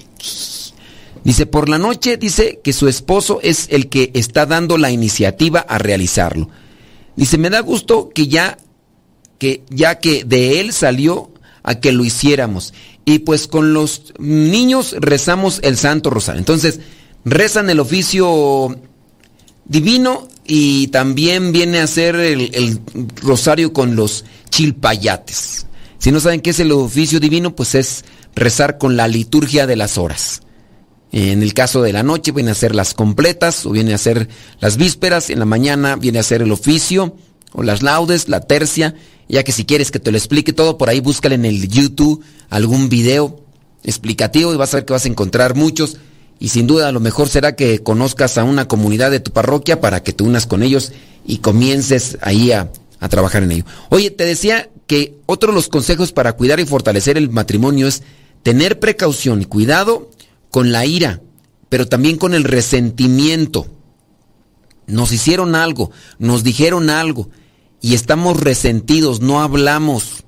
[1.23, 5.61] Dice, por la noche dice que su esposo es el que está dando la iniciativa
[5.61, 6.49] a realizarlo.
[7.15, 8.59] Dice, me da gusto que ya
[9.39, 11.31] que ya que de él salió
[11.63, 12.75] a que lo hiciéramos.
[13.05, 16.39] Y pues con los niños rezamos el Santo Rosario.
[16.39, 16.79] Entonces,
[17.23, 18.75] rezan el oficio
[19.65, 22.79] divino y también viene a ser el,
[23.21, 25.65] rosario con los chilpayates.
[25.97, 29.75] Si no saben qué es el oficio divino, pues es rezar con la liturgia de
[29.75, 30.41] las horas.
[31.11, 34.27] En el caso de la noche viene a ser las completas o viene a ser
[34.59, 37.15] las vísperas, en la mañana viene a ser el oficio
[37.55, 38.95] o las laudes, la tercia
[39.27, 42.23] ya que si quieres que te lo explique todo, por ahí búscale en el YouTube
[42.49, 43.41] algún video
[43.83, 45.97] explicativo y vas a ver que vas a encontrar muchos.
[46.39, 50.03] Y sin duda lo mejor será que conozcas a una comunidad de tu parroquia para
[50.03, 50.91] que te unas con ellos
[51.25, 53.65] y comiences ahí a, a trabajar en ello.
[53.89, 58.03] Oye, te decía que otro de los consejos para cuidar y fortalecer el matrimonio es
[58.43, 60.11] tener precaución y cuidado
[60.51, 61.21] con la ira,
[61.69, 63.65] pero también con el resentimiento.
[64.87, 65.89] Nos hicieron algo,
[66.19, 67.29] nos dijeron algo
[67.81, 70.23] y estamos resentidos, no hablamos,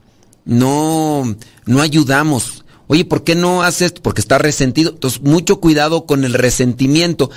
[0.45, 1.35] no,
[1.65, 2.63] no ayudamos.
[2.87, 3.91] Oye, ¿por qué no haces?
[3.93, 4.91] Porque está resentido.
[4.91, 7.29] Entonces, mucho cuidado con el resentimiento.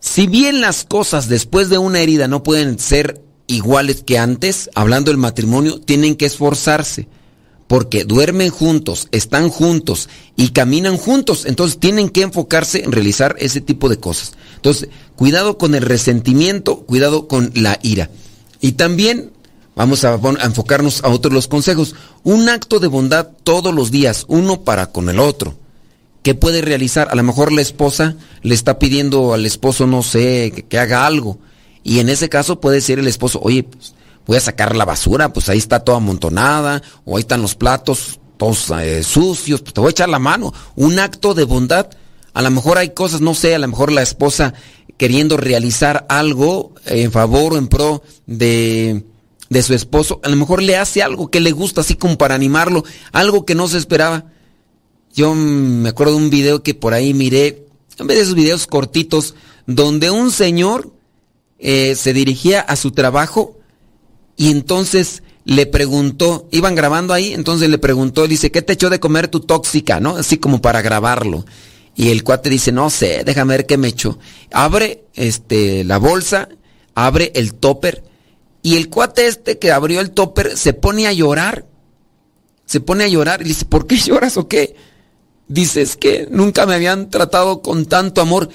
[0.00, 5.10] Si bien las cosas después de una herida no pueden ser iguales que antes, hablando
[5.10, 7.08] del matrimonio, tienen que esforzarse.
[7.66, 11.46] Porque duermen juntos, están juntos y caminan juntos.
[11.46, 14.32] Entonces tienen que enfocarse en realizar ese tipo de cosas.
[14.56, 18.10] Entonces, cuidado con el resentimiento, cuidado con la ira.
[18.62, 19.30] Y también
[19.76, 21.94] vamos a, enfocarnos a otros los consejos.
[22.22, 25.54] Un acto de bondad todos los días, uno para con el otro.
[26.22, 27.08] ¿Qué puede realizar?
[27.10, 31.04] A lo mejor la esposa le está pidiendo al esposo, no sé, que, que haga
[31.04, 31.38] algo.
[31.84, 33.92] Y en ese caso puede decir el esposo, oye, pues,
[34.26, 38.20] voy a sacar la basura, pues ahí está toda amontonada, o ahí están los platos
[38.42, 40.52] todos eh, sucios, pues te voy a echar la mano.
[40.74, 41.86] Un acto de bondad.
[42.34, 44.54] A lo mejor hay cosas, no sé, a lo mejor la esposa
[45.02, 49.02] queriendo realizar algo en favor o en pro de,
[49.50, 52.36] de su esposo, a lo mejor le hace algo que le gusta, así como para
[52.36, 54.26] animarlo, algo que no se esperaba.
[55.12, 57.66] Yo me acuerdo de un video que por ahí miré,
[57.98, 59.34] en vez de esos videos cortitos,
[59.66, 60.92] donde un señor
[61.58, 63.58] eh, se dirigía a su trabajo
[64.36, 69.00] y entonces le preguntó, iban grabando ahí, entonces le preguntó, dice, ¿qué te echó de
[69.00, 69.98] comer tu tóxica?
[69.98, 70.14] ¿No?
[70.14, 71.44] Así como para grabarlo.
[71.94, 74.18] Y el cuate dice, no sé, déjame ver qué me echó.
[74.50, 76.48] Abre este, la bolsa,
[76.94, 78.02] abre el topper,
[78.62, 81.66] y el cuate este que abrió el topper se pone a llorar.
[82.64, 84.76] Se pone a llorar y dice, ¿por qué lloras o qué?
[85.48, 88.48] Dice, es que nunca me habían tratado con tanto amor.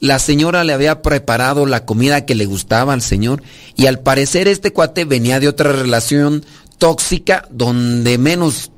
[0.00, 3.42] La señora le había preparado la comida que le gustaba al señor
[3.74, 6.44] y al parecer este cuate venía de otra relación
[6.76, 8.70] tóxica donde menos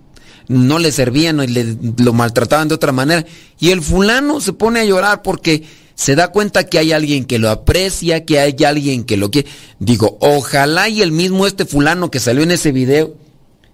[0.49, 3.24] no le servían y le, lo maltrataban de otra manera.
[3.59, 7.38] Y el fulano se pone a llorar porque se da cuenta que hay alguien que
[7.38, 9.49] lo aprecia, que hay alguien que lo quiere.
[9.78, 13.14] Digo, ojalá y el mismo este fulano que salió en ese video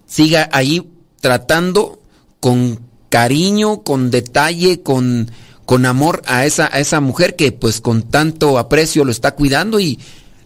[0.07, 0.89] siga ahí
[1.21, 2.01] tratando
[2.41, 5.31] con cariño, con detalle, con,
[5.67, 9.81] con amor a esa, a esa mujer que pues con tanto aprecio lo está cuidando
[9.81, 9.99] y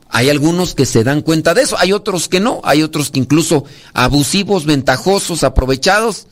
[0.09, 3.18] hay algunos que se dan cuenta de eso, hay otros que no, hay otros que
[3.18, 6.26] incluso abusivos, ventajosos, aprovechados,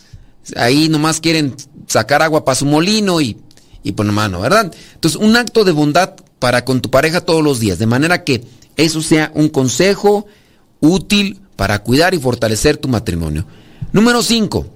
[0.57, 1.55] ahí nomás quieren
[1.87, 3.37] sacar agua para su molino y,
[3.83, 4.73] y pues nomás no, ¿verdad?
[4.95, 8.45] Entonces un acto de bondad para con tu pareja todos los días, de manera que
[8.77, 10.27] eso sea un consejo
[10.81, 13.47] útil para cuidar y fortalecer tu matrimonio.
[13.93, 14.75] Número 5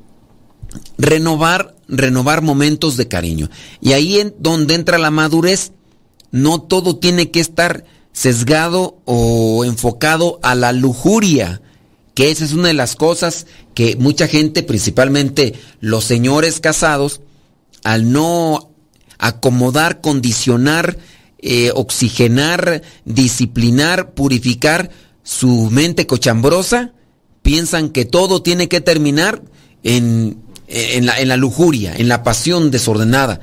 [0.97, 3.51] renovar, renovar momentos de cariño.
[3.81, 5.73] Y ahí en donde entra la madurez,
[6.31, 7.85] no todo tiene que estar
[8.19, 11.63] sesgado o enfocado a la lujuria,
[12.15, 17.21] que esa es una de las cosas que mucha gente, principalmente los señores casados,
[17.85, 18.73] al no
[19.19, 20.99] acomodar, condicionar,
[21.39, 24.91] eh, oxigenar, disciplinar, purificar
[25.23, 26.95] su mente cochambrosa,
[27.43, 29.45] piensan que todo tiene que terminar
[29.85, 33.41] en en la, en la lujuria, en la pasión desordenada.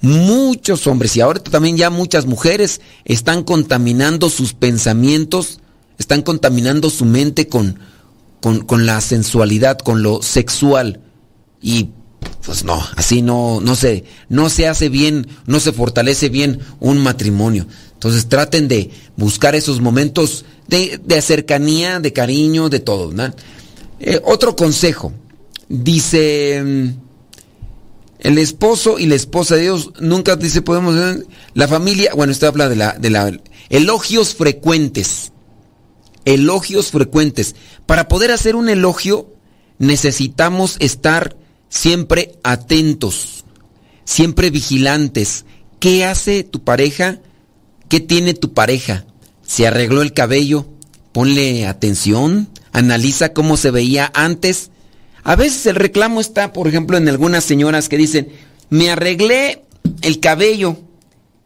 [0.00, 5.60] Muchos hombres y ahora también ya muchas mujeres están contaminando sus pensamientos,
[5.98, 7.78] están contaminando su mente con,
[8.40, 11.00] con, con la sensualidad, con lo sexual.
[11.60, 11.90] Y
[12.44, 16.98] pues no, así no, no se, no se hace bien, no se fortalece bien un
[16.98, 17.66] matrimonio.
[17.94, 23.12] Entonces traten de buscar esos momentos de, de cercanía, de cariño, de todo.
[24.00, 25.12] Eh, otro consejo,
[25.68, 27.07] Dice mm,
[28.18, 30.96] el esposo y la esposa de Dios nunca dice podemos
[31.54, 33.32] la familia, bueno, esto habla de la de la
[33.68, 35.32] elogios frecuentes.
[36.24, 37.54] Elogios frecuentes.
[37.86, 39.32] Para poder hacer un elogio
[39.78, 41.36] necesitamos estar
[41.68, 43.44] siempre atentos,
[44.04, 45.44] siempre vigilantes.
[45.80, 47.20] ¿Qué hace tu pareja?
[47.88, 49.04] ¿Qué tiene tu pareja?
[49.46, 50.66] ¿Se arregló el cabello?
[51.12, 54.70] Ponle atención, analiza cómo se veía antes
[55.28, 58.32] a veces el reclamo está, por ejemplo, en algunas señoras que dicen,
[58.70, 59.62] me arreglé
[60.00, 60.78] el cabello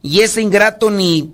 [0.04, 1.32] y ese ingrato ni,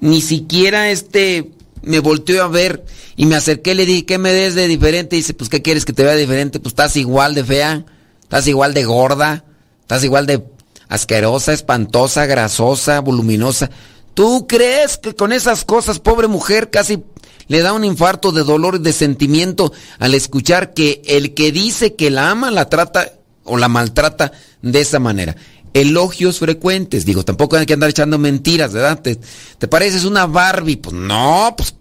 [0.00, 2.84] ni siquiera este me volteó a ver
[3.16, 5.16] y me acerqué le dije, ¿qué me des de diferente?
[5.16, 6.60] Y dice, pues, ¿qué quieres que te vea diferente?
[6.60, 7.86] Pues estás igual de fea,
[8.20, 9.46] estás igual de gorda,
[9.80, 10.44] estás igual de
[10.90, 13.70] asquerosa, espantosa, grasosa, voluminosa.
[14.12, 17.02] ¿Tú crees que con esas cosas, pobre mujer, casi
[17.48, 21.94] le da un infarto de dolor y de sentimiento al escuchar que el que dice
[21.94, 23.12] que la ama la trata
[23.44, 24.32] o la maltrata
[24.62, 25.36] de esa manera.
[25.74, 29.00] Elogios frecuentes, digo, tampoco hay que andar echando mentiras, ¿verdad?
[29.00, 30.76] ¿Te, pareces una Barbie?
[30.76, 31.74] Pues no, pues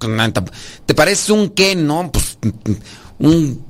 [0.85, 2.11] te pareces un Ken, ¿no?
[2.11, 2.37] Pues
[3.19, 3.63] un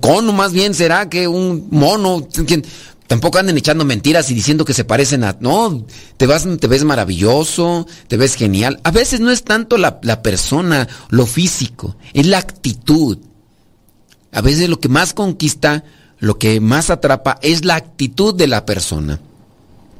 [0.00, 2.26] cono más bien será que un mono.
[3.06, 5.36] Tampoco anden echando mentiras y diciendo que se parecen a...
[5.40, 5.84] No,
[6.16, 8.80] te, vas, te ves maravilloso, te ves genial.
[8.82, 13.18] A veces no es tanto la, la persona, lo físico, es la actitud.
[14.32, 15.84] A veces lo que más conquista,
[16.18, 19.20] lo que más atrapa es la actitud de la persona.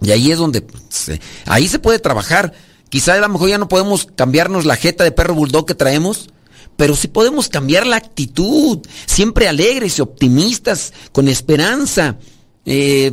[0.01, 0.63] Y ahí es donde...
[0.63, 2.55] Pues, ahí se puede trabajar.
[2.89, 6.31] Quizá a lo mejor ya no podemos cambiarnos la jeta de perro bulldog que traemos,
[6.77, 8.79] pero sí podemos cambiar la actitud.
[9.05, 12.17] Siempre alegres y optimistas, con esperanza
[12.65, 13.13] eh,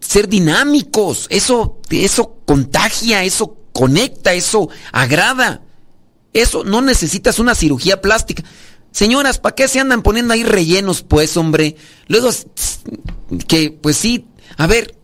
[0.00, 1.26] ser dinámicos.
[1.30, 5.62] Eso, eso contagia, eso conecta, eso agrada.
[6.32, 8.44] Eso no necesitas una cirugía plástica.
[8.90, 11.76] Señoras, ¿para qué se andan poniendo ahí rellenos, pues, hombre?
[12.08, 12.30] Luego,
[13.46, 14.26] que, pues sí,
[14.56, 14.95] a ver,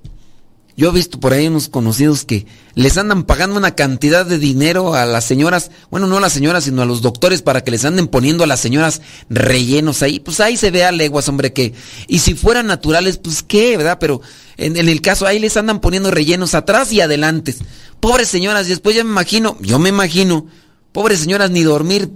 [0.77, 4.95] Yo he visto por ahí unos conocidos que les andan pagando una cantidad de dinero
[4.95, 7.85] a las señoras, bueno, no a las señoras, sino a los doctores para que les
[7.85, 10.19] anden poniendo a las señoras rellenos ahí.
[10.19, 11.75] Pues ahí se ve a leguas, hombre, que...
[12.09, 13.99] Y si fueran naturales, pues qué, ¿verdad?
[14.01, 14.23] Pero
[14.57, 17.55] en, el caso ahí les andan poniendo rellenos atrás y adelante.
[18.01, 20.47] Pobres señoras, y después ya me imagino, yo me imagino,
[20.93, 22.11] pobres señoras ni dormir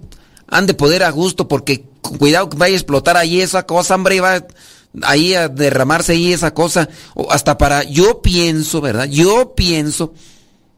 [0.49, 4.21] han de poder a gusto porque cuidado que vaya a explotar ahí esa cosa, hombre,
[4.21, 4.47] va
[5.03, 6.89] ahí a derramarse ahí esa cosa,
[7.31, 9.07] hasta para, yo pienso, ¿verdad?
[9.07, 10.15] Yo pienso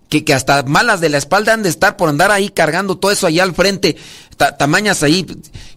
[0.09, 3.11] que, que hasta malas de la espalda han de estar por andar ahí cargando todo
[3.11, 3.97] eso allá al frente,
[4.59, 5.27] tamañas ahí.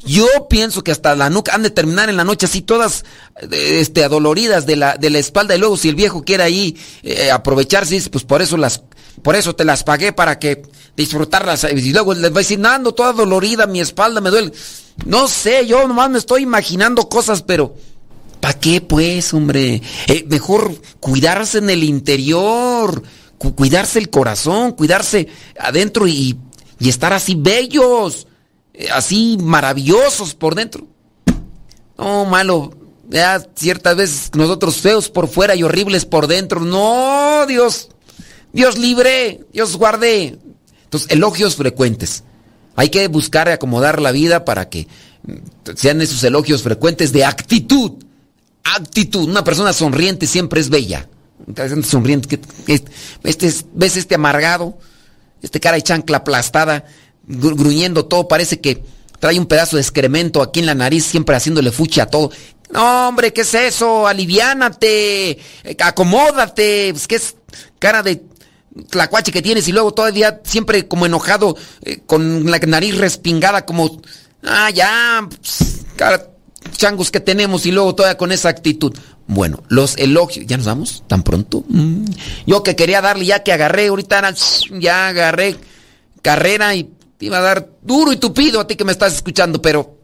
[0.05, 3.03] Yo pienso que hasta la nuca han de terminar en la noche así todas
[3.51, 7.31] este, adoloridas de la, de la espalda y luego si el viejo quiere ahí eh,
[7.31, 8.83] aprovecharse, pues por eso las,
[9.21, 10.63] por eso te las pagué para que
[10.95, 11.65] disfrutarlas.
[11.65, 14.51] Y luego les va a decir, nando toda dolorida, mi espalda me duele.
[15.05, 17.75] No sé, yo nomás me estoy imaginando cosas, pero...
[18.41, 19.81] ¿Para qué pues, hombre?
[20.07, 23.03] Eh, mejor cuidarse en el interior,
[23.37, 25.27] cu cuidarse el corazón, cuidarse
[25.59, 26.37] adentro y,
[26.79, 28.27] y estar así bellos,
[28.73, 30.87] eh, así maravillosos por dentro.
[31.97, 32.73] No, malo.
[33.09, 36.61] Ya ciertas veces nosotros feos por fuera y horribles por dentro.
[36.61, 37.89] No, Dios.
[38.53, 40.39] Dios libre, Dios guarde.
[40.85, 42.23] Entonces, elogios frecuentes.
[42.75, 44.87] Hay que buscar acomodar la vida para que
[45.75, 48.03] sean esos elogios frecuentes de actitud
[48.63, 49.27] actitud.
[49.29, 51.07] Una persona sonriente siempre es bella.
[51.83, 52.39] Sonriente.
[52.67, 54.77] Este, ¿Ves este amargado?
[55.41, 56.85] Este cara de chancla aplastada,
[57.23, 58.27] gruñendo todo.
[58.27, 58.83] Parece que
[59.19, 62.31] trae un pedazo de excremento aquí en la nariz, siempre haciéndole fuchi a todo.
[62.71, 64.07] No, hombre, ¿qué es eso?
[64.07, 66.89] Aliviánate, eh, acomódate.
[66.91, 67.35] Pues, ¿Qué es
[67.79, 68.23] cara de
[68.89, 69.67] tlacuache que tienes?
[69.67, 73.99] Y luego todavía siempre como enojado, eh, con la nariz respingada, como.
[74.43, 75.27] Ah, ya.
[75.27, 76.30] Pues, cara
[76.71, 78.93] changos que tenemos y luego todavía con esa actitud.
[79.27, 81.63] Bueno, los elogios, ¿ya nos vamos tan pronto?
[81.67, 82.05] Mm.
[82.45, 84.33] Yo que quería darle, ya que agarré, ahorita
[84.79, 85.57] ya agarré
[86.21, 89.61] carrera y te iba a dar duro y tupido a ti que me estás escuchando,
[89.61, 89.97] pero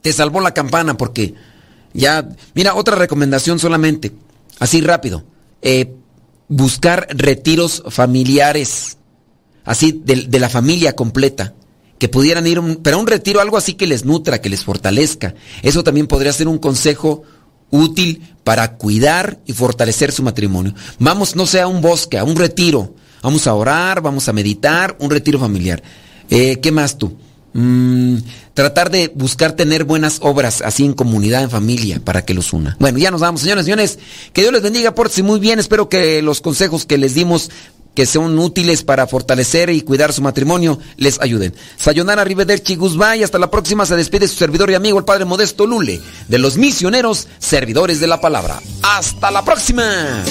[0.00, 1.34] te salvó la campana porque
[1.92, 4.12] ya, mira, otra recomendación solamente,
[4.58, 5.24] así rápido,
[5.60, 5.92] eh,
[6.48, 8.96] buscar retiros familiares,
[9.64, 11.54] así de la familia completa
[12.00, 15.34] que pudieran ir, pero a un retiro, algo así que les nutra, que les fortalezca.
[15.62, 17.24] Eso también podría ser un consejo
[17.70, 20.74] útil para cuidar y fortalecer su matrimonio.
[20.98, 22.94] Vamos, no sea a un bosque, a un retiro.
[23.22, 25.82] Vamos a orar, vamos a meditar, un retiro familiar.
[26.30, 27.14] Eh, ¿Qué más tú?
[27.52, 28.16] Mm,
[28.54, 32.78] tratar de buscar tener buenas obras así en comunidad, en familia, para que los una.
[32.80, 33.98] Bueno, ya nos vamos, señores, señores.
[34.32, 35.58] Que Dios les bendiga, si muy bien.
[35.58, 37.50] Espero que los consejos que les dimos
[37.94, 41.54] que son útiles para fortalecer y cuidar su matrimonio les ayuden.
[41.76, 45.24] Sayonara Rivederchi Guzmán y hasta la próxima se despide su servidor y amigo el Padre
[45.24, 48.60] Modesto Lule de los misioneros servidores de la palabra.
[48.82, 50.22] Hasta la próxima.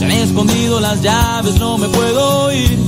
[0.00, 2.78] Se han escondido las llaves, no me puedo ir.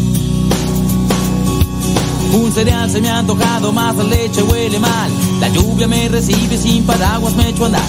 [2.32, 5.10] Un cereal se me ha antojado, más la leche huele mal.
[5.38, 7.82] La lluvia me recibe sin paraguas, me echo a andar.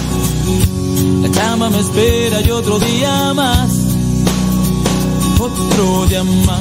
[1.22, 3.70] La cama me espera y otro día más.
[5.40, 6.60] Otro día más.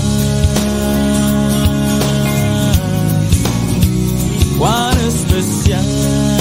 [4.57, 6.32] Cuán especial.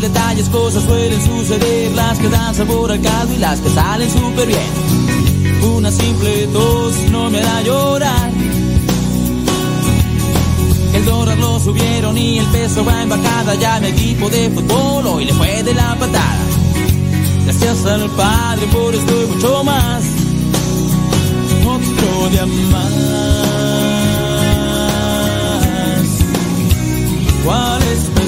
[0.00, 4.46] Detalles, cosas suelen suceder, las que dan sabor al caldo y las que salen súper
[4.46, 4.70] bien.
[5.76, 8.30] Una simple tos no me hará llorar.
[10.94, 15.24] El dólar lo subieron y el peso va embajada, ya mi equipo de fútbol hoy
[15.26, 16.38] le fue de la patada.
[17.44, 20.04] Gracias al Padre por esto y mucho más.
[21.64, 22.90] Otro día más.
[27.44, 28.19] ¿Cuál especial?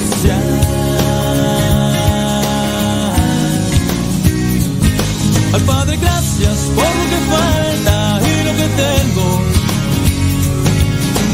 [5.53, 9.41] Al Padre gracias por lo que falta y lo que tengo.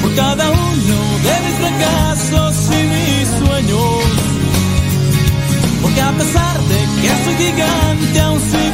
[0.01, 4.03] Por cada uno de mis fracasos y mis sueños.
[5.81, 8.68] Porque a pesar de que soy gigante, aún sigo